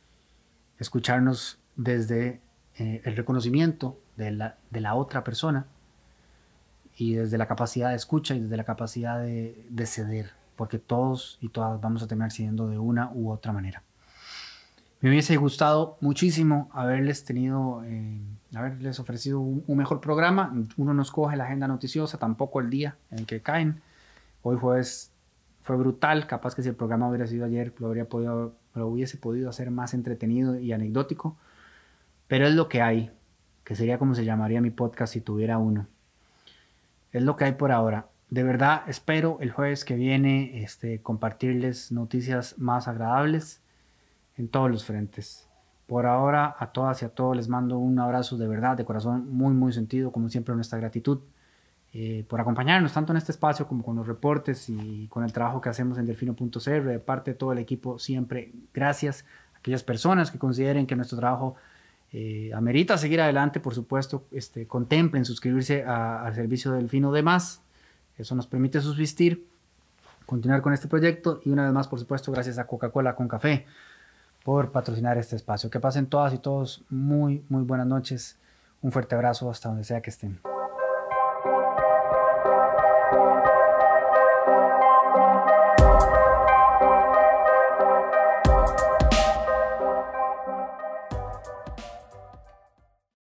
escucharnos 0.80 1.60
desde 1.76 2.42
eh, 2.78 3.02
el 3.04 3.16
reconocimiento 3.16 4.00
de 4.18 4.32
la, 4.32 4.58
de 4.70 4.82
la, 4.82 4.96
otra 4.96 5.24
persona 5.24 5.66
y 6.98 7.14
desde 7.14 7.38
la 7.38 7.48
capacidad 7.48 7.90
de 7.90 7.96
escucha 7.96 8.36
y 8.36 8.42
desde 8.42 8.58
la 8.58 8.64
capacidad 8.64 9.20
de, 9.20 9.66
de 9.70 9.86
ceder, 9.86 10.32
porque 10.56 10.80
todos 10.80 11.38
y 11.42 11.50
todas 11.50 11.80
vamos 11.82 12.04
a 12.04 12.08
terminar 12.08 12.32
cediendo 12.32 12.68
de 12.68 12.78
una 12.78 13.12
u 13.14 13.32
otra 13.32 13.52
manera. 13.52 13.84
Me 15.04 15.10
hubiese 15.10 15.36
gustado 15.36 15.98
muchísimo 16.00 16.70
haberles 16.72 17.26
tenido, 17.26 17.84
eh, 17.84 18.22
haberles 18.56 19.02
ofrecido 19.02 19.42
un, 19.42 19.66
mejor 19.76 20.00
programa. 20.00 20.56
Uno 20.78 20.94
no 20.94 21.02
escoge 21.02 21.36
la 21.36 21.44
agenda 21.44 21.68
noticiosa, 21.68 22.18
tampoco 22.18 22.62
el 22.62 22.70
día 22.70 22.96
en 23.12 23.20
el 23.20 23.26
que 23.26 23.42
caen. 23.42 23.82
Hoy 24.44 24.56
jueves 24.56 25.12
fue 25.62 25.76
brutal, 25.76 26.26
capaz 26.26 26.56
que 26.56 26.64
si 26.64 26.70
el 26.70 26.76
programa 26.76 27.10
hubiera 27.10 27.28
sido 27.28 27.46
ayer 27.46 27.74
lo, 27.80 27.88
habría 27.88 28.06
podido, 28.06 28.56
lo 28.76 28.88
hubiese 28.88 29.18
podido 29.18 29.50
hacer 29.50 29.72
más 29.72 29.94
entretenido 29.94 30.58
y 30.58 30.72
anecdótico. 30.72 31.36
Pero 32.28 32.48
es 32.48 32.56
lo 32.56 32.70
que 32.70 32.82
hay, 32.82 33.12
que 33.64 33.76
sería 33.76 33.98
como 33.98 34.16
se 34.16 34.26
llamaría 34.26 34.62
mi 34.62 34.72
podcast 34.72 35.14
si 35.14 35.22
tuviera 35.22 35.58
uno. 35.58 35.88
Es 37.12 37.24
lo 37.24 37.36
que 37.36 37.46
hay 37.46 37.54
por 37.54 37.72
ahora. 37.72 38.08
De 38.30 38.44
verdad 38.44 38.84
espero 38.88 39.38
el 39.42 39.52
jueves 39.52 39.86
que 39.86 39.96
viene 39.96 40.64
este, 40.64 41.02
compartirles 41.02 41.92
noticias 41.92 42.58
más 42.58 42.88
agradables 42.88 43.62
en 44.38 44.48
todos 44.48 44.72
los 44.72 44.86
frentes. 44.86 45.48
Por 45.86 46.06
ahora 46.06 46.56
a 46.58 46.72
todas 46.72 47.02
y 47.02 47.06
a 47.06 47.10
todos 47.10 47.36
les 47.36 47.50
mando 47.50 47.78
un 47.78 48.00
abrazo 48.00 48.38
de 48.38 48.48
verdad, 48.48 48.76
de 48.76 48.86
corazón, 48.86 49.32
muy, 49.32 49.54
muy 49.54 49.74
sentido, 49.74 50.12
como 50.12 50.30
siempre 50.30 50.56
nuestra 50.56 50.80
gratitud 50.80 51.20
eh, 51.96 52.26
por 52.28 52.42
acompañarnos 52.42 52.92
tanto 52.92 53.14
en 53.14 53.18
este 53.18 53.32
espacio 53.32 53.68
como 53.68 53.84
con 53.84 53.96
los 53.96 54.08
reportes 54.08 54.68
y 54.68 55.08
con 55.10 55.24
el 55.24 55.32
trabajo 55.32 55.62
que 55.62 55.70
hacemos 55.70 56.00
en 56.00 56.08
delfino.cr. 56.08 56.84
De 56.84 56.98
parte 56.98 57.32
de 57.32 57.36
todo 57.38 57.52
el 57.52 57.60
equipo, 57.60 58.00
siempre 58.00 58.52
gracias 58.74 59.26
a 59.54 59.60
aquellas 59.60 59.84
personas 59.84 60.32
que 60.32 60.40
consideren 60.40 60.88
que 60.88 60.96
nuestro 60.96 61.20
trabajo 61.20 61.56
eh, 62.16 62.51
amerita 62.53 62.97
seguir 62.99 63.20
adelante, 63.22 63.59
por 63.59 63.74
supuesto, 63.74 64.26
este, 64.32 64.68
contemplen 64.68 65.26
suscribirse 65.26 65.84
al 65.84 66.34
servicio 66.36 66.72
de 66.72 66.78
Delfino 66.78 67.11
de 67.11 67.24
Más. 67.24 67.64
Eso 68.20 68.36
nos 68.36 68.45
permite 68.45 68.80
subsistir, 68.82 69.47
continuar 70.28 70.61
con 70.61 70.74
este 70.74 70.88
proyecto 70.88 71.41
y 71.43 71.49
una 71.49 71.64
vez 71.64 71.74
más, 71.74 71.88
por 71.88 71.99
supuesto, 71.99 72.32
gracias 72.32 72.59
a 72.59 72.68
Coca-Cola 72.68 73.16
con 73.16 73.28
café 73.28 73.66
por 74.43 74.72
patrocinar 74.72 75.18
este 75.18 75.36
espacio. 75.36 75.72
Que 75.72 75.80
pasen 75.80 76.05
todas 76.05 76.34
y 76.36 76.38
todos 76.38 76.84
muy, 76.89 77.43
muy 77.49 77.64
buenas 77.64 77.88
noches. 77.88 78.38
Un 78.84 78.91
fuerte 78.91 79.16
abrazo 79.16 79.49
hasta 79.49 79.70
donde 79.70 79.84
sea 79.84 80.01
que 80.01 80.11
estén. 80.11 80.53